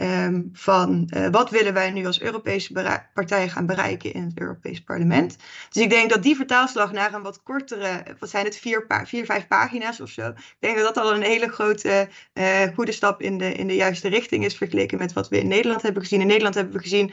um, 0.00 0.50
van 0.52 1.10
uh, 1.16 1.28
wat 1.28 1.50
willen 1.50 1.74
wij 1.74 1.90
nu 1.90 2.06
als 2.06 2.20
Europese 2.20 3.02
partij 3.14 3.48
gaan 3.48 3.66
bereiken 3.66 4.12
in 4.12 4.22
het 4.22 4.40
Europees 4.40 4.80
Parlement. 4.80 5.36
Dus 5.70 5.82
ik 5.82 5.90
denk 5.90 6.10
dat 6.10 6.22
die 6.22 6.36
vertaalslag 6.36 6.92
naar 6.92 7.14
een 7.14 7.22
wat 7.22 7.42
kortere, 7.42 8.02
wat 8.18 8.30
zijn 8.30 8.44
het, 8.44 8.58
vier, 8.58 8.84
vier 9.04 9.24
vijf 9.24 9.46
pagina's 9.46 10.00
of 10.00 10.10
zo. 10.10 10.28
Ik 10.28 10.56
denk 10.58 10.76
dat 10.76 10.94
dat 10.94 11.04
al 11.04 11.14
een 11.14 11.22
hele 11.22 11.48
grote 11.48 12.08
goede 12.74 12.92
stap 12.92 13.20
in 13.20 13.38
de, 13.38 13.52
in 13.52 13.66
de 13.66 13.74
juiste 13.74 14.08
richting 14.08 14.44
is 14.44 14.56
vergeleken 14.56 14.98
met 14.98 15.12
wat 15.12 15.28
we 15.28 15.38
in 15.38 15.48
Nederland 15.48 15.82
hebben 15.82 16.02
gezien. 16.02 16.20
In 16.20 16.26
Nederland 16.26 16.54
hebben 16.54 16.74
we 16.74 16.80
gezien 16.80 17.12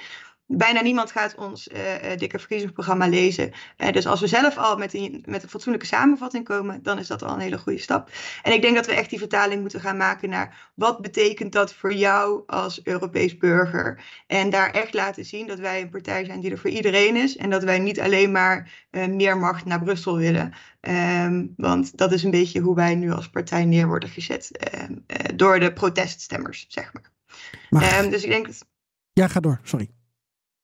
bijna 0.58 0.81
niemand 0.81 1.12
gaat 1.12 1.36
ons 1.36 1.67
uh, 1.67 2.17
dikke 2.17 2.39
verkiezingsprogramma 2.39 3.08
lezen. 3.08 3.51
Uh, 3.77 3.91
dus 3.91 4.08
als 4.08 4.20
we 4.20 4.27
zelf 4.27 4.58
al 4.58 4.77
met, 4.77 4.91
die, 4.91 5.22
met 5.25 5.43
een 5.43 5.50
fatsoenlijke 5.50 5.88
samenvatting 5.88 6.46
komen, 6.46 6.84
dan 6.84 7.00
is 7.00 7.08
dat 7.08 7.24
al 7.24 7.34
een 7.34 7.39
hele 7.39 7.58
goede 7.58 7.79
stap. 7.79 8.10
En 8.43 8.53
ik 8.53 8.62
denk 8.62 8.75
dat 8.75 8.86
we 8.86 8.93
echt 8.93 9.10
die 9.10 9.20
vertaling 9.20 9.62
moeten 9.62 9.79
gaan 9.79 9.98
maken 9.98 10.29
naar 10.29 10.72
wat 10.75 11.01
betekent 11.01 11.51
dat 11.51 11.74
voor 11.74 11.93
jou 11.93 12.43
als 12.46 12.84
Europees 12.84 13.38
burger. 13.38 14.03
En 14.27 14.50
daar 14.50 14.72
echt 14.72 14.93
laten 14.93 15.25
zien 15.25 15.48
dat 15.48 15.60
wij 15.60 15.81
een 15.81 15.89
partij 15.89 16.25
zijn 16.25 16.39
die 16.39 16.51
er 16.51 16.58
voor 16.58 16.70
iedereen 16.70 17.15
is. 17.15 17.38
En 17.38 17.50
dat 17.50 17.63
wij 17.63 17.79
niet 17.79 18.00
alleen 18.00 18.31
maar 18.31 18.88
uh, 18.91 19.08
meer 19.08 19.38
macht 19.38 19.65
naar 19.65 19.84
Brussel 19.84 20.17
willen. 20.17 20.53
Um, 20.81 21.53
want 21.58 21.98
dat 21.98 22.12
is 22.12 22.24
een 22.24 22.31
beetje 22.31 22.60
hoe 22.60 22.75
wij 22.75 22.96
nu 22.96 23.12
als 23.12 23.29
partij 23.29 23.65
neer 23.65 23.88
worden 23.88 24.10
gezet 24.10 24.58
ehm, 24.58 24.96
door 25.36 25.60
de 25.60 25.74
proteststemmers, 25.74 26.65
zeg 26.67 26.93
maar. 26.93 27.12
maar... 27.70 28.03
Um, 28.03 28.10
dus 28.10 28.24
ik 28.24 28.29
denk 28.29 28.46
dat... 28.46 28.65
Ja, 29.13 29.27
ga 29.27 29.39
door, 29.39 29.60
sorry. 29.63 29.89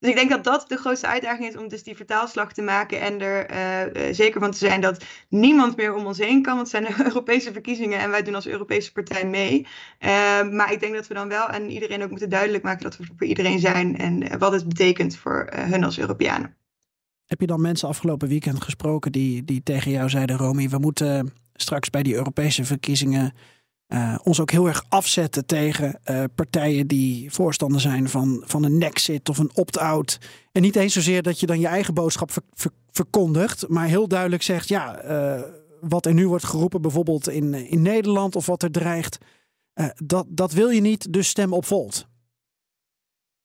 Dus 0.07 0.15
ik 0.15 0.21
denk 0.27 0.43
dat 0.43 0.53
dat 0.53 0.69
de 0.69 0.77
grootste 0.77 1.07
uitdaging 1.07 1.47
is 1.47 1.57
om 1.57 1.67
dus 1.67 1.83
die 1.83 1.95
vertaalslag 1.95 2.53
te 2.53 2.61
maken 2.61 3.01
en 3.01 3.21
er 3.21 3.51
uh, 3.51 4.13
zeker 4.13 4.39
van 4.39 4.51
te 4.51 4.57
zijn 4.57 4.81
dat 4.81 5.03
niemand 5.29 5.75
meer 5.75 5.93
om 5.93 6.05
ons 6.05 6.17
heen 6.17 6.41
kan. 6.41 6.55
Want 6.55 6.71
het 6.71 6.83
zijn 6.83 6.95
de 6.95 7.05
Europese 7.13 7.51
verkiezingen 7.51 7.99
en 7.99 8.09
wij 8.09 8.23
doen 8.23 8.35
als 8.35 8.47
Europese 8.47 8.91
partij 8.91 9.25
mee. 9.25 9.67
Uh, 9.99 10.09
maar 10.49 10.71
ik 10.71 10.79
denk 10.79 10.93
dat 10.93 11.07
we 11.07 11.13
dan 11.13 11.27
wel 11.27 11.47
aan 11.47 11.69
iedereen 11.69 12.03
ook 12.03 12.09
moeten 12.09 12.29
duidelijk 12.29 12.63
maken 12.63 12.83
dat 12.83 12.97
we 12.97 13.05
voor 13.17 13.27
iedereen 13.27 13.59
zijn 13.59 13.97
en 13.97 14.39
wat 14.39 14.51
het 14.51 14.67
betekent 14.67 15.17
voor 15.17 15.47
hun 15.51 15.83
als 15.83 15.99
Europeanen. 15.99 16.55
Heb 17.25 17.41
je 17.41 17.47
dan 17.47 17.61
mensen 17.61 17.87
afgelopen 17.87 18.27
weekend 18.27 18.63
gesproken 18.63 19.11
die, 19.11 19.43
die 19.43 19.63
tegen 19.63 19.91
jou 19.91 20.09
zeiden, 20.09 20.37
Romy, 20.37 20.69
we 20.69 20.77
moeten 20.77 21.33
straks 21.53 21.89
bij 21.89 22.03
die 22.03 22.15
Europese 22.15 22.65
verkiezingen 22.65 23.33
uh, 23.87 24.17
ons 24.23 24.39
ook 24.41 24.51
heel 24.51 24.67
erg 24.67 24.83
afzetten 24.89 25.45
tegen 25.45 25.99
uh, 26.05 26.23
partijen 26.35 26.87
die 26.87 27.31
voorstander 27.31 27.81
zijn 27.81 28.09
van, 28.09 28.43
van 28.45 28.63
een 28.63 28.77
nexit 28.77 29.29
of 29.29 29.37
een 29.37 29.51
opt-out. 29.53 30.19
En 30.51 30.61
niet 30.61 30.75
eens 30.75 30.93
zozeer 30.93 31.21
dat 31.21 31.39
je 31.39 31.45
dan 31.45 31.59
je 31.59 31.67
eigen 31.67 31.93
boodschap 31.93 32.31
ver, 32.31 32.43
ver, 32.53 32.71
verkondigt, 32.91 33.67
maar 33.67 33.87
heel 33.87 34.07
duidelijk 34.07 34.43
zegt: 34.43 34.67
ja, 34.67 35.03
uh, 35.05 35.41
wat 35.81 36.05
er 36.05 36.13
nu 36.13 36.27
wordt 36.27 36.45
geroepen, 36.45 36.81
bijvoorbeeld 36.81 37.29
in, 37.29 37.53
in 37.53 37.81
Nederland 37.81 38.35
of 38.35 38.45
wat 38.45 38.63
er 38.63 38.71
dreigt, 38.71 39.17
dat, 40.03 40.25
dat 40.29 40.51
wil 40.51 40.69
je 40.69 40.81
niet, 40.81 41.13
dus 41.13 41.27
stem 41.27 41.53
op 41.53 41.65
Volt. 41.65 42.07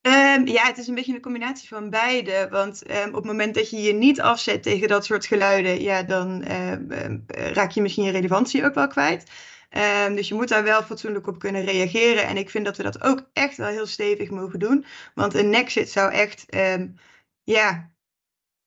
Um, 0.07 0.47
ja, 0.47 0.65
het 0.65 0.77
is 0.77 0.87
een 0.87 0.95
beetje 0.95 1.13
een 1.13 1.21
combinatie 1.21 1.67
van 1.67 1.89
beide. 1.89 2.47
Want 2.51 2.89
um, 2.89 3.07
op 3.07 3.13
het 3.13 3.23
moment 3.23 3.55
dat 3.55 3.69
je 3.69 3.81
je 3.81 3.93
niet 3.93 4.21
afzet 4.21 4.63
tegen 4.63 4.87
dat 4.87 5.05
soort 5.05 5.25
geluiden, 5.25 5.81
ja, 5.81 6.03
dan 6.03 6.51
um, 6.51 7.25
raak 7.27 7.71
je 7.71 7.81
misschien 7.81 8.03
je 8.03 8.11
relevantie 8.11 8.65
ook 8.65 8.73
wel 8.73 8.87
kwijt. 8.87 9.31
Um, 9.77 10.15
dus 10.15 10.27
je 10.27 10.33
moet 10.33 10.47
daar 10.47 10.63
wel 10.63 10.83
fatsoenlijk 10.83 11.27
op 11.27 11.39
kunnen 11.39 11.65
reageren. 11.65 12.27
En 12.27 12.37
ik 12.37 12.49
vind 12.49 12.65
dat 12.65 12.77
we 12.77 12.83
dat 12.83 13.03
ook 13.03 13.29
echt 13.33 13.57
wel 13.57 13.67
heel 13.67 13.85
stevig 13.85 14.29
mogen 14.29 14.59
doen. 14.59 14.85
Want 15.13 15.33
een 15.33 15.49
nexit 15.49 15.89
zou 15.89 16.11
echt, 16.11 16.55
um, 16.55 16.95
ja, 17.43 17.91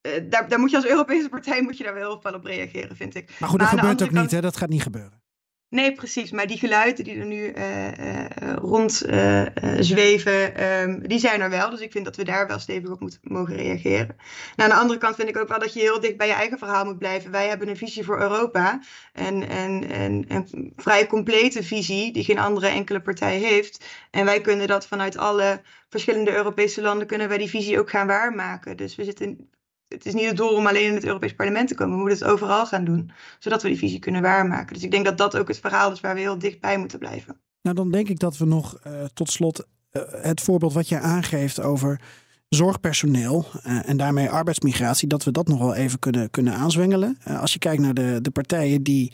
uh, 0.02 0.12
daar, 0.28 0.48
daar 0.48 0.58
moet 0.58 0.70
je 0.70 0.76
als 0.76 0.86
Europese 0.86 1.28
partij 1.28 1.62
moet 1.62 1.76
je 1.76 1.84
daar 1.84 1.94
wel 1.94 2.12
op 2.12 2.44
reageren, 2.44 2.96
vind 2.96 3.14
ik. 3.14 3.30
Maar 3.38 3.48
goed, 3.48 3.58
dat 3.58 3.68
gebeurt 3.68 4.02
ook 4.02 4.08
kant... 4.08 4.20
niet, 4.20 4.30
hè? 4.30 4.40
Dat 4.40 4.56
gaat 4.56 4.68
niet 4.68 4.82
gebeuren. 4.82 5.22
Nee, 5.68 5.92
precies. 5.92 6.30
Maar 6.30 6.46
die 6.46 6.58
geluiden 6.58 7.04
die 7.04 7.18
er 7.18 7.26
nu 7.26 7.52
uh, 7.54 7.86
uh, 7.86 8.24
rond 8.54 9.02
uh, 9.06 9.46
zweven, 9.78 10.64
um, 10.64 11.08
die 11.08 11.18
zijn 11.18 11.40
er 11.40 11.50
wel. 11.50 11.70
Dus 11.70 11.80
ik 11.80 11.92
vind 11.92 12.04
dat 12.04 12.16
we 12.16 12.24
daar 12.24 12.46
wel 12.46 12.58
stevig 12.58 12.90
op 12.90 13.00
moeten 13.00 13.18
mogen 13.22 13.56
reageren. 13.56 14.16
Nou, 14.56 14.70
aan 14.70 14.76
de 14.76 14.82
andere 14.82 14.98
kant 14.98 15.16
vind 15.16 15.28
ik 15.28 15.36
ook 15.36 15.48
wel 15.48 15.58
dat 15.58 15.72
je 15.72 15.80
heel 15.80 16.00
dicht 16.00 16.16
bij 16.16 16.26
je 16.26 16.32
eigen 16.32 16.58
verhaal 16.58 16.84
moet 16.84 16.98
blijven. 16.98 17.30
Wij 17.30 17.48
hebben 17.48 17.68
een 17.68 17.76
visie 17.76 18.04
voor 18.04 18.20
Europa. 18.20 18.80
En, 19.12 19.48
en, 19.48 19.90
en 19.90 20.24
een 20.28 20.72
vrij 20.76 21.06
complete 21.06 21.62
visie, 21.62 22.12
die 22.12 22.24
geen 22.24 22.38
andere 22.38 22.68
enkele 22.68 23.00
partij 23.00 23.38
heeft. 23.38 23.84
En 24.10 24.24
wij 24.24 24.40
kunnen 24.40 24.66
dat 24.66 24.86
vanuit 24.86 25.16
alle 25.16 25.62
verschillende 25.88 26.34
Europese 26.34 26.80
landen, 26.80 27.06
kunnen 27.06 27.28
wij 27.28 27.38
die 27.38 27.50
visie 27.50 27.78
ook 27.78 27.90
gaan 27.90 28.06
waarmaken. 28.06 28.76
Dus 28.76 28.96
we 28.96 29.04
zitten 29.04 29.50
het 29.96 30.06
is 30.06 30.14
niet 30.14 30.26
het 30.26 30.36
doel 30.36 30.54
om 30.54 30.66
alleen 30.66 30.88
in 30.88 30.94
het 30.94 31.04
Europees 31.04 31.34
Parlement 31.34 31.68
te 31.68 31.74
komen. 31.74 31.94
We 31.94 32.00
moeten 32.00 32.18
het 32.18 32.32
overal 32.32 32.66
gaan 32.66 32.84
doen, 32.84 33.10
zodat 33.38 33.62
we 33.62 33.68
die 33.68 33.78
visie 33.78 33.98
kunnen 33.98 34.22
waarmaken. 34.22 34.74
Dus 34.74 34.82
ik 34.82 34.90
denk 34.90 35.04
dat 35.04 35.18
dat 35.18 35.36
ook 35.36 35.48
het 35.48 35.58
verhaal 35.58 35.92
is 35.92 36.00
waar 36.00 36.14
we 36.14 36.20
heel 36.20 36.38
dichtbij 36.38 36.78
moeten 36.78 36.98
blijven. 36.98 37.40
Nou, 37.62 37.76
dan 37.76 37.90
denk 37.90 38.08
ik 38.08 38.18
dat 38.18 38.36
we 38.36 38.44
nog 38.44 38.78
uh, 38.86 38.92
tot 39.14 39.30
slot 39.30 39.66
uh, 39.92 40.02
het 40.10 40.40
voorbeeld 40.40 40.72
wat 40.72 40.88
je 40.88 40.98
aangeeft 40.98 41.60
over 41.60 42.00
zorgpersoneel 42.48 43.46
uh, 43.66 43.88
en 43.88 43.96
daarmee 43.96 44.30
arbeidsmigratie, 44.30 45.08
dat 45.08 45.24
we 45.24 45.30
dat 45.30 45.48
nog 45.48 45.58
wel 45.58 45.74
even 45.74 45.98
kunnen, 45.98 46.30
kunnen 46.30 46.54
aanzwengelen. 46.54 47.18
als 47.24 47.52
je 47.52 47.58
kijkt 47.58 47.82
naar 47.82 47.94
de, 47.94 48.18
de 48.22 48.30
partijen 48.30 48.82
die 48.82 49.12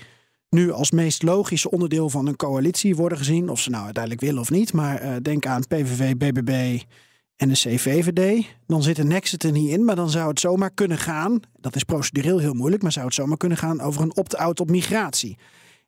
nu 0.49 0.73
als 0.73 0.91
meest 0.91 1.23
logische 1.23 1.71
onderdeel 1.71 2.11
van 2.11 2.27
een 2.27 2.37
coalitie 2.37 2.97
worden 2.97 3.19
gezien, 3.19 3.49
of 3.49 3.61
ze 3.61 3.71
nou 3.71 3.85
uiteindelijk 3.85 4.25
willen 4.25 4.41
of 4.41 4.51
niet, 4.51 4.73
maar 4.73 5.23
denk 5.23 5.47
aan 5.47 5.67
PVV, 5.67 6.17
BBB, 6.17 6.81
en 7.37 7.49
de 7.49 7.55
CVVD. 7.55 8.47
Dan 8.67 8.83
zit 8.83 8.99
een 8.99 9.09
Nexit 9.09 9.43
er 9.43 9.53
niet 9.53 9.71
in, 9.71 9.85
maar 9.85 9.97
dan 9.97 10.11
zou 10.11 10.29
het 10.29 10.41
zomaar 10.41 10.71
kunnen 10.71 10.99
gaan. 10.99 11.41
Dat 11.61 11.77
is 11.77 11.85
procedureel 11.85 12.39
heel 12.39 12.55
moeilijk, 12.55 12.83
maar 12.83 12.93
zou 12.93 13.07
het 13.07 13.15
zomaar 13.15 13.37
kunnen 13.37 13.59
gaan 13.59 13.81
over 13.81 14.03
een 14.03 14.17
opt-out 14.17 14.61
op 14.61 14.71
migratie. 14.71 15.39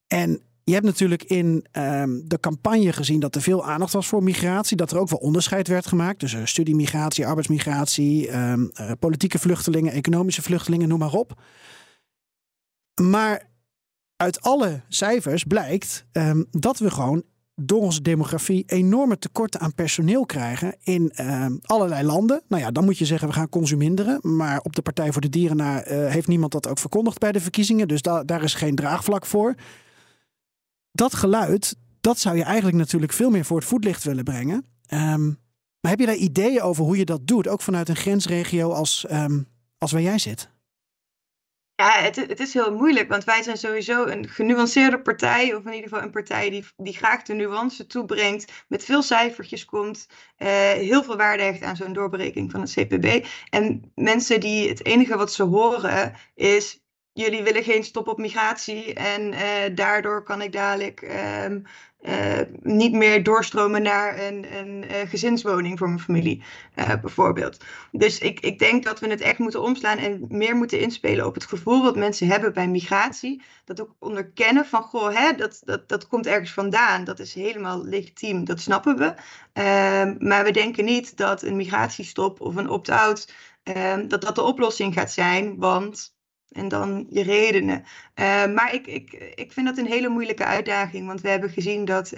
En 0.06 0.42
je 0.64 0.72
hebt 0.72 0.84
natuurlijk 0.84 1.22
in 1.22 1.66
um, 1.72 2.28
de 2.28 2.40
campagne 2.40 2.92
gezien 2.92 3.20
dat 3.20 3.34
er 3.34 3.42
veel 3.42 3.64
aandacht 3.64 3.92
was 3.92 4.06
voor 4.06 4.22
migratie. 4.22 4.76
Dat 4.76 4.90
er 4.90 4.98
ook 4.98 5.08
wel 5.08 5.18
onderscheid 5.18 5.68
werd 5.68 5.86
gemaakt 5.86 6.18
tussen 6.18 6.48
studiemigratie, 6.48 7.26
arbeidsmigratie, 7.26 8.36
um, 8.36 8.70
uh, 8.80 8.90
politieke 8.98 9.38
vluchtelingen, 9.38 9.92
economische 9.92 10.42
vluchtelingen, 10.42 10.88
noem 10.88 10.98
maar 10.98 11.12
op. 11.12 11.40
Maar 13.02 13.50
uit 14.16 14.40
alle 14.40 14.80
cijfers 14.88 15.44
blijkt 15.44 16.06
um, 16.12 16.46
dat 16.50 16.78
we 16.78 16.90
gewoon 16.90 17.22
door 17.54 17.80
onze 17.80 18.02
demografie 18.02 18.64
enorme 18.66 19.18
tekorten 19.18 19.60
aan 19.60 19.74
personeel 19.74 20.26
krijgen 20.26 20.76
in 20.82 21.12
uh, 21.20 21.46
allerlei 21.62 22.06
landen. 22.06 22.42
Nou 22.48 22.62
ja, 22.62 22.70
dan 22.70 22.84
moet 22.84 22.98
je 22.98 23.04
zeggen 23.04 23.28
we 23.28 23.34
gaan 23.34 23.48
consuminderen. 23.48 24.36
Maar 24.36 24.60
op 24.60 24.76
de 24.76 24.82
Partij 24.82 25.12
voor 25.12 25.20
de 25.20 25.28
Dieren 25.28 25.58
uh, 25.58 25.82
heeft 25.86 26.28
niemand 26.28 26.52
dat 26.52 26.68
ook 26.68 26.78
verkondigd 26.78 27.18
bij 27.18 27.32
de 27.32 27.40
verkiezingen. 27.40 27.88
Dus 27.88 28.02
da 28.02 28.24
daar 28.24 28.42
is 28.42 28.54
geen 28.54 28.74
draagvlak 28.74 29.26
voor. 29.26 29.54
Dat 30.92 31.14
geluid, 31.14 31.76
dat 32.00 32.18
zou 32.18 32.36
je 32.36 32.44
eigenlijk 32.44 32.76
natuurlijk 32.76 33.12
veel 33.12 33.30
meer 33.30 33.44
voor 33.44 33.58
het 33.58 33.66
voetlicht 33.68 34.04
willen 34.04 34.24
brengen. 34.24 34.66
Um, 34.88 35.42
maar 35.80 35.90
heb 35.90 36.00
je 36.00 36.06
daar 36.06 36.14
ideeën 36.14 36.62
over 36.62 36.84
hoe 36.84 36.96
je 36.96 37.04
dat 37.04 37.26
doet? 37.26 37.48
Ook 37.48 37.62
vanuit 37.62 37.88
een 37.88 37.96
grensregio 37.96 38.70
als, 38.72 39.06
um, 39.10 39.46
als 39.78 39.92
waar 39.92 40.02
jij 40.02 40.18
zit? 40.18 40.50
Ja, 41.76 41.90
het, 41.90 42.16
het, 42.16 42.40
is 42.40 42.54
heel 42.54 42.74
moeilijk, 42.74 43.08
want 43.08 43.24
wij 43.24 43.42
zijn 43.42 43.56
sowieso 43.56 44.06
een 44.06 44.28
genuanceerde 44.28 45.02
partij, 45.02 45.54
of 45.54 45.64
in 45.64 45.72
ieder 45.72 45.88
geval 45.88 46.04
een 46.04 46.10
partij 46.10 46.50
die, 46.50 46.64
die 46.76 46.96
graag 46.96 47.22
de 47.22 47.34
nuance 47.34 47.86
toebrengt, 47.86 48.52
met 48.68 48.84
veel 48.84 49.02
cijfertjes 49.02 49.64
komt, 49.64 50.06
uh, 50.38 50.48
heel 50.70 51.02
veel 51.02 51.16
waarde 51.16 51.42
hecht 51.42 51.62
aan 51.62 51.76
zo'n 51.76 51.92
doorbreking 51.92 52.50
van 52.50 52.60
het 52.60 52.72
CPB. 52.72 53.26
En 53.50 53.92
mensen 53.94 54.40
die 54.40 54.68
het 54.68 54.84
enige 54.84 55.16
wat 55.16 55.32
ze 55.32 55.42
horen 55.42 56.14
is, 56.34 56.83
jullie 57.14 57.42
willen 57.42 57.62
geen 57.62 57.84
stop 57.84 58.08
op 58.08 58.18
migratie 58.18 58.94
en 58.94 59.32
uh, 59.32 59.40
daardoor 59.74 60.22
kan 60.22 60.42
ik 60.42 60.52
dadelijk 60.52 61.02
um, 61.44 61.64
uh, 62.02 62.40
niet 62.62 62.92
meer 62.92 63.22
doorstromen 63.22 63.82
naar 63.82 64.22
een, 64.22 64.56
een 64.56 64.84
uh, 64.84 64.96
gezinswoning 65.08 65.78
voor 65.78 65.88
mijn 65.88 66.00
familie, 66.00 66.42
bijvoorbeeld. 66.74 67.64
Dus 67.92 68.18
ik, 68.18 68.40
ik 68.40 68.58
denk 68.58 68.84
dat 68.84 69.00
we 69.00 69.08
het 69.08 69.20
echt 69.20 69.38
moeten 69.38 69.62
omslaan 69.62 69.98
en 69.98 70.24
meer 70.28 70.56
moeten 70.56 70.80
inspelen 70.80 71.26
op 71.26 71.34
het 71.34 71.44
gevoel 71.44 71.82
wat 71.82 71.96
mensen 71.96 72.28
hebben 72.28 72.52
bij 72.52 72.68
migratie. 72.68 73.42
Dat 73.64 73.80
ook 73.80 73.94
onderkennen 73.98 74.66
van, 74.66 74.82
goh, 74.82 75.14
hè, 75.14 75.34
dat, 75.34 75.60
dat, 75.64 75.88
dat 75.88 76.08
komt 76.08 76.26
ergens 76.26 76.52
vandaan. 76.52 77.04
Dat 77.04 77.18
is 77.18 77.34
helemaal 77.34 77.84
legitiem, 77.84 78.44
dat 78.44 78.60
snappen 78.60 78.96
we. 78.96 79.14
Ehm, 79.52 80.14
maar 80.18 80.44
we 80.44 80.50
denken 80.50 80.84
niet 80.84 81.16
dat 81.16 81.42
een 81.42 81.56
migratiestop 81.56 82.40
of 82.40 82.56
een 82.56 82.70
opt-out, 82.70 83.32
ehm, 83.62 84.08
dat 84.08 84.20
dat 84.20 84.34
de 84.34 84.42
oplossing 84.42 84.94
gaat 84.94 85.12
zijn, 85.12 85.56
want 85.56 86.13
En 86.50 86.68
dan 86.68 87.06
je 87.10 87.22
redenen. 87.22 87.84
Uh, 88.14 88.46
maar 88.54 88.74
ik, 88.74 88.86
ik, 88.86 89.12
ik 89.34 89.52
vind 89.52 89.66
dat 89.66 89.78
een 89.78 89.86
hele 89.86 90.08
moeilijke 90.08 90.44
uitdaging. 90.44 91.06
Want 91.06 91.20
we 91.20 91.28
hebben 91.28 91.50
gezien 91.50 91.84
dat 91.84 92.12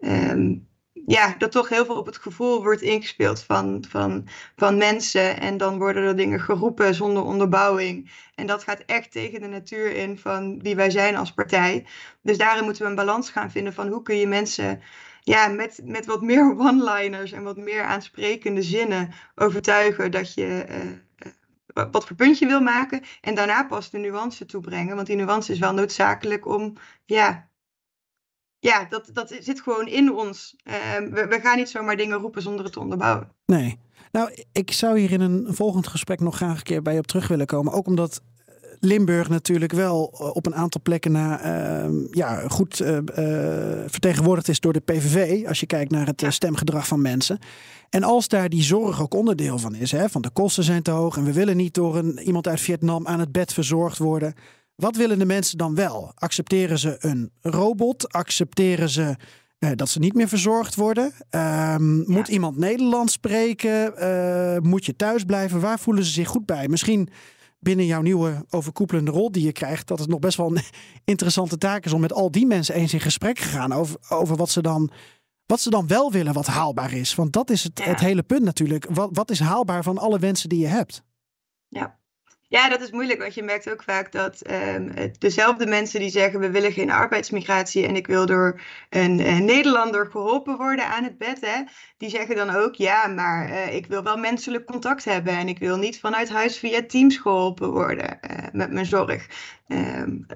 um, 0.00 0.68
ja, 1.06 1.34
dat 1.38 1.52
toch 1.52 1.68
heel 1.68 1.84
veel 1.84 1.96
op 1.96 2.06
het 2.06 2.16
gevoel 2.16 2.62
wordt 2.62 2.82
ingespeeld 2.82 3.42
van, 3.44 3.84
van, 3.88 4.28
van 4.56 4.76
mensen. 4.76 5.40
En 5.40 5.56
dan 5.56 5.78
worden 5.78 6.02
er 6.02 6.16
dingen 6.16 6.40
geroepen 6.40 6.94
zonder 6.94 7.22
onderbouwing. 7.22 8.10
En 8.34 8.46
dat 8.46 8.62
gaat 8.62 8.82
echt 8.86 9.12
tegen 9.12 9.40
de 9.40 9.46
natuur 9.46 9.96
in 9.96 10.18
van 10.18 10.62
wie 10.62 10.76
wij 10.76 10.90
zijn 10.90 11.16
als 11.16 11.32
partij. 11.32 11.86
Dus 12.22 12.38
daarin 12.38 12.64
moeten 12.64 12.82
we 12.82 12.88
een 12.88 12.94
balans 12.94 13.30
gaan 13.30 13.50
vinden 13.50 13.72
van 13.72 13.88
hoe 13.88 14.02
kun 14.02 14.16
je 14.16 14.26
mensen 14.26 14.80
ja, 15.22 15.48
met, 15.48 15.80
met 15.84 16.06
wat 16.06 16.22
meer 16.22 16.54
one-liners 16.68 17.32
en 17.32 17.42
wat 17.42 17.56
meer 17.56 17.82
aansprekende 17.82 18.62
zinnen 18.62 19.10
overtuigen 19.34 20.10
dat 20.10 20.34
je. 20.34 20.66
Uh, 20.68 20.76
wat 21.90 22.06
voor 22.06 22.16
punt 22.16 22.38
je 22.38 22.46
wil 22.46 22.60
maken. 22.60 23.02
En 23.20 23.34
daarna 23.34 23.64
pas 23.64 23.90
de 23.90 23.98
nuance 23.98 24.44
toebrengen. 24.46 24.94
Want 24.94 25.06
die 25.06 25.16
nuance 25.16 25.52
is 25.52 25.58
wel 25.58 25.74
noodzakelijk 25.74 26.46
om 26.46 26.76
ja, 27.04 27.50
ja, 28.58 28.84
dat, 28.84 29.10
dat 29.12 29.36
zit 29.40 29.60
gewoon 29.60 29.86
in 29.86 30.12
ons. 30.12 30.56
Ehm, 30.64 31.10
we, 31.10 31.26
we, 31.26 31.40
gaan 31.40 31.56
niet 31.56 31.68
zomaar 31.68 31.96
dingen 31.96 32.18
roepen 32.18 32.42
zonder 32.42 32.64
het 32.64 32.72
te 32.72 32.80
onderbouwen. 32.80 33.32
Nee. 33.46 33.78
Nou, 34.12 34.44
ik 34.52 34.72
zou 34.72 34.98
hier 34.98 35.12
in 35.12 35.20
een 35.20 35.46
volgend 35.54 35.86
gesprek 35.86 36.20
nog 36.20 36.36
graag 36.36 36.56
een 36.56 36.62
keer 36.62 36.82
bij 36.82 36.92
je 36.92 36.98
op 36.98 37.06
terug 37.06 37.28
willen 37.28 37.46
komen. 37.46 37.72
Ook 37.72 37.86
omdat 37.86 38.22
Limburg 38.80 39.28
natuurlijk 39.28 39.72
wel 39.72 40.14
eh, 40.18 40.34
op 40.34 40.46
een 40.46 40.54
aantal 40.54 40.80
plekken 40.82 41.12
na, 41.12 41.44
uh, 41.86 41.90
ja, 42.10 42.48
goed 42.48 42.80
uh, 42.80 42.98
vertegenwoordigd 43.86 44.48
is 44.48 44.60
door 44.60 44.72
de 44.72 44.80
PVV. 44.80 45.46
Als 45.46 45.60
je 45.60 45.66
kijkt 45.66 45.90
naar 45.90 46.06
het 46.06 46.24
stemgedrag 46.28 46.86
van 46.86 47.02
mensen. 47.02 47.38
En 47.90 48.02
als 48.02 48.28
daar 48.28 48.48
die 48.48 48.62
zorg 48.62 49.02
ook 49.02 49.14
onderdeel 49.14 49.58
van 49.58 49.74
is, 49.74 49.92
hè, 49.92 50.08
van 50.08 50.22
de 50.22 50.30
kosten 50.30 50.64
zijn 50.64 50.82
te 50.82 50.90
hoog 50.90 51.16
en 51.16 51.24
we 51.24 51.32
willen 51.32 51.56
niet 51.56 51.74
door 51.74 51.96
een, 51.96 52.18
iemand 52.18 52.48
uit 52.48 52.60
Vietnam 52.60 53.06
aan 53.06 53.20
het 53.20 53.32
bed 53.32 53.52
verzorgd 53.52 53.98
worden. 53.98 54.34
Wat 54.74 54.96
willen 54.96 55.18
de 55.18 55.24
mensen 55.24 55.58
dan 55.58 55.74
wel? 55.74 56.12
Accepteren 56.14 56.78
ze 56.78 56.96
een 56.98 57.30
robot? 57.40 58.12
Accepteren 58.12 58.88
ze 58.88 59.16
uh, 59.58 59.70
dat 59.74 59.88
ze 59.88 59.98
niet 59.98 60.14
meer 60.14 60.28
verzorgd 60.28 60.74
worden? 60.74 61.12
Um, 61.30 62.04
Moet 62.06 62.28
iemand 62.28 62.56
Nederlands 62.56 63.12
spreken? 63.12 63.92
Uh, 63.98 64.58
moet 64.58 64.86
je 64.86 64.96
thuis 64.96 65.24
blijven? 65.24 65.60
Waar 65.60 65.78
voelen 65.78 66.04
ze 66.04 66.10
zich 66.10 66.28
goed 66.28 66.46
bij? 66.46 66.68
Misschien 66.68 67.08
binnen 67.58 67.86
jouw 67.86 68.00
nieuwe 68.00 68.44
overkoepelende 68.50 69.10
rol 69.10 69.32
die 69.32 69.44
je 69.44 69.52
krijgt, 69.52 69.86
dat 69.86 69.98
het 69.98 70.08
nog 70.08 70.18
best 70.18 70.36
wel 70.36 70.56
een 70.56 70.62
interessante 71.04 71.58
taak 71.58 71.84
is 71.84 71.92
om 71.92 72.00
met 72.00 72.12
al 72.12 72.30
die 72.30 72.46
mensen 72.46 72.74
eens 72.74 72.92
in 72.92 73.00
gesprek 73.00 73.38
te 73.38 73.48
gaan 73.48 73.72
over, 73.72 73.96
over 74.08 74.36
wat, 74.36 74.50
ze 74.50 74.62
dan, 74.62 74.90
wat 75.46 75.60
ze 75.60 75.70
dan 75.70 75.86
wel 75.86 76.12
willen, 76.12 76.32
wat 76.32 76.46
haalbaar 76.46 76.92
is. 76.92 77.14
Want 77.14 77.32
dat 77.32 77.50
is 77.50 77.64
het, 77.64 77.78
ja. 77.78 77.84
het 77.84 78.00
hele 78.00 78.22
punt 78.22 78.44
natuurlijk. 78.44 78.86
Wat, 78.90 79.08
wat 79.12 79.30
is 79.30 79.40
haalbaar 79.40 79.82
van 79.82 79.98
alle 79.98 80.18
wensen 80.18 80.48
die 80.48 80.58
je 80.58 80.66
hebt? 80.66 81.02
Ja, 81.68 81.98
ja, 82.48 82.68
dat 82.68 82.80
is 82.80 82.90
moeilijk, 82.90 83.20
want 83.20 83.34
je 83.34 83.42
merkt 83.42 83.70
ook 83.70 83.82
vaak 83.82 84.12
dat 84.12 84.50
um, 84.50 84.92
dezelfde 85.18 85.66
mensen 85.66 86.00
die 86.00 86.10
zeggen 86.10 86.40
we 86.40 86.50
willen 86.50 86.72
geen 86.72 86.90
arbeidsmigratie 86.90 87.86
en 87.86 87.96
ik 87.96 88.06
wil 88.06 88.26
door 88.26 88.60
een, 88.90 89.26
een 89.26 89.44
Nederlander 89.44 90.06
geholpen 90.06 90.56
worden 90.56 90.86
aan 90.86 91.04
het 91.04 91.18
bed, 91.18 91.40
hè, 91.40 91.62
die 91.96 92.10
zeggen 92.10 92.36
dan 92.36 92.50
ook 92.50 92.74
ja, 92.74 93.06
maar 93.06 93.48
uh, 93.48 93.74
ik 93.74 93.86
wil 93.86 94.02
wel 94.02 94.16
menselijk 94.16 94.64
contact 94.64 95.04
hebben 95.04 95.32
en 95.32 95.48
ik 95.48 95.58
wil 95.58 95.76
niet 95.76 96.00
vanuit 96.00 96.28
huis 96.28 96.58
via 96.58 96.82
Teams 96.86 97.16
geholpen 97.16 97.70
worden 97.70 98.18
uh, 98.30 98.36
met 98.52 98.72
mijn 98.72 98.86
zorg. 98.86 99.26
Um, 99.66 100.26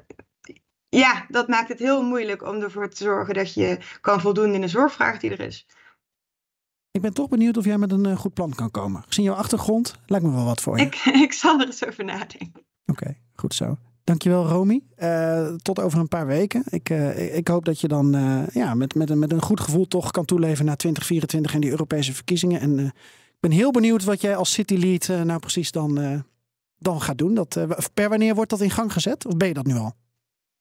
ja, 0.88 1.26
dat 1.28 1.48
maakt 1.48 1.68
het 1.68 1.78
heel 1.78 2.02
moeilijk 2.02 2.42
om 2.42 2.62
ervoor 2.62 2.88
te 2.88 3.04
zorgen 3.04 3.34
dat 3.34 3.54
je 3.54 3.78
kan 4.00 4.20
voldoen 4.20 4.54
in 4.54 4.60
de 4.60 4.68
zorgvraag 4.68 5.18
die 5.18 5.30
er 5.30 5.40
is. 5.40 5.66
Ik 6.92 7.00
ben 7.00 7.14
toch 7.14 7.28
benieuwd 7.28 7.56
of 7.56 7.64
jij 7.64 7.78
met 7.78 7.92
een 7.92 8.06
uh, 8.06 8.16
goed 8.16 8.34
plan 8.34 8.54
kan 8.54 8.70
komen. 8.70 9.02
Gezien 9.06 9.24
jouw 9.24 9.34
achtergrond 9.34 9.94
lijkt 10.06 10.24
me 10.24 10.32
wel 10.32 10.44
wat 10.44 10.60
voor 10.60 10.78
je. 10.78 10.84
Ik, 10.84 10.94
ik 11.26 11.32
zal 11.32 11.60
er 11.60 11.66
eens 11.66 11.86
over 11.86 12.04
nadenken. 12.04 12.62
Oké, 12.86 13.02
okay, 13.02 13.18
goed 13.34 13.54
zo. 13.54 13.76
Dankjewel 14.04 14.46
Romy. 14.46 14.82
Uh, 14.98 15.54
tot 15.54 15.80
over 15.80 15.98
een 15.98 16.08
paar 16.08 16.26
weken. 16.26 16.62
Ik, 16.68 16.90
uh, 16.90 17.36
ik 17.36 17.48
hoop 17.48 17.64
dat 17.64 17.80
je 17.80 17.88
dan 17.88 18.10
ja, 18.52 18.74
met, 18.74 18.94
met, 18.94 19.10
een, 19.10 19.18
met 19.18 19.32
een 19.32 19.42
goed 19.42 19.60
gevoel 19.60 19.88
toch 19.88 20.10
kan 20.10 20.24
toeleven 20.24 20.64
naar 20.64 20.76
2024 20.76 21.54
en 21.54 21.60
die 21.60 21.70
Europese 21.70 22.12
verkiezingen. 22.14 22.60
En 22.60 22.78
ik 22.78 23.40
ben 23.40 23.50
heel 23.50 23.70
benieuwd 23.70 24.04
wat 24.04 24.20
jij 24.20 24.36
als 24.36 24.52
City 24.52 24.74
Lead 24.74 25.24
nou 25.24 25.40
precies 25.40 25.70
dan, 25.70 26.22
dan 26.78 27.00
gaat 27.00 27.18
doen. 27.18 27.34
Dat, 27.34 27.66
per 27.94 28.08
wanneer 28.08 28.34
wordt 28.34 28.50
dat 28.50 28.60
in 28.60 28.70
gang 28.70 28.92
gezet? 28.92 29.26
Of 29.26 29.36
ben 29.36 29.48
je 29.48 29.54
dat 29.54 29.66
nu 29.66 29.74
al? 29.74 29.94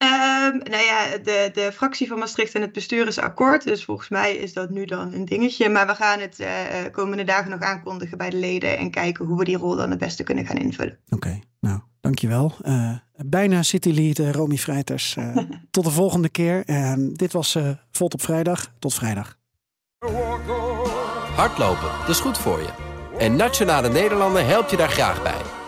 Um, 0.03 0.57
nou 0.57 0.83
ja, 0.83 1.17
de, 1.23 1.49
de 1.53 1.71
fractie 1.73 2.07
van 2.07 2.19
Maastricht 2.19 2.55
en 2.55 2.61
het 2.61 2.71
bestuur 2.71 3.07
is 3.07 3.19
akkoord. 3.19 3.63
Dus 3.63 3.85
volgens 3.85 4.09
mij 4.09 4.35
is 4.35 4.53
dat 4.53 4.69
nu 4.69 4.85
dan 4.85 5.13
een 5.13 5.25
dingetje. 5.25 5.69
Maar 5.69 5.87
we 5.87 5.95
gaan 5.95 6.19
het 6.19 6.39
uh, 6.39 6.47
komende 6.91 7.23
dagen 7.23 7.51
nog 7.51 7.59
aankondigen 7.59 8.17
bij 8.17 8.29
de 8.29 8.37
leden. 8.37 8.77
En 8.77 8.91
kijken 8.91 9.25
hoe 9.25 9.37
we 9.37 9.43
die 9.43 9.57
rol 9.57 9.75
dan 9.75 9.89
het 9.89 9.99
beste 9.99 10.23
kunnen 10.23 10.45
gaan 10.45 10.57
invullen. 10.57 10.97
Oké, 11.05 11.15
okay, 11.15 11.43
nou, 11.59 11.79
dankjewel. 11.99 12.53
Uh, 12.63 12.93
bijna 13.25 13.63
City 13.63 13.89
Lead 13.89 14.17
uh, 14.17 14.31
Romy 14.31 14.57
Vrijters. 14.57 15.17
tot 15.71 15.83
de 15.83 15.91
volgende 15.91 16.29
keer. 16.29 16.63
dit 17.13 17.31
was 17.31 17.57
Volt 17.91 18.13
op 18.13 18.21
vrijdag. 18.21 18.73
Tot 18.79 18.93
vrijdag. 18.93 19.37
Hardlopen, 21.35 21.89
dat 21.99 22.09
is 22.09 22.19
goed 22.19 22.37
voor 22.37 22.59
je. 22.59 22.69
En 23.17 23.35
Nationale 23.35 23.89
Nederlanden 23.89 24.45
helpt 24.45 24.71
je 24.71 24.77
daar 24.77 24.89
graag 24.89 25.23
bij. 25.23 25.60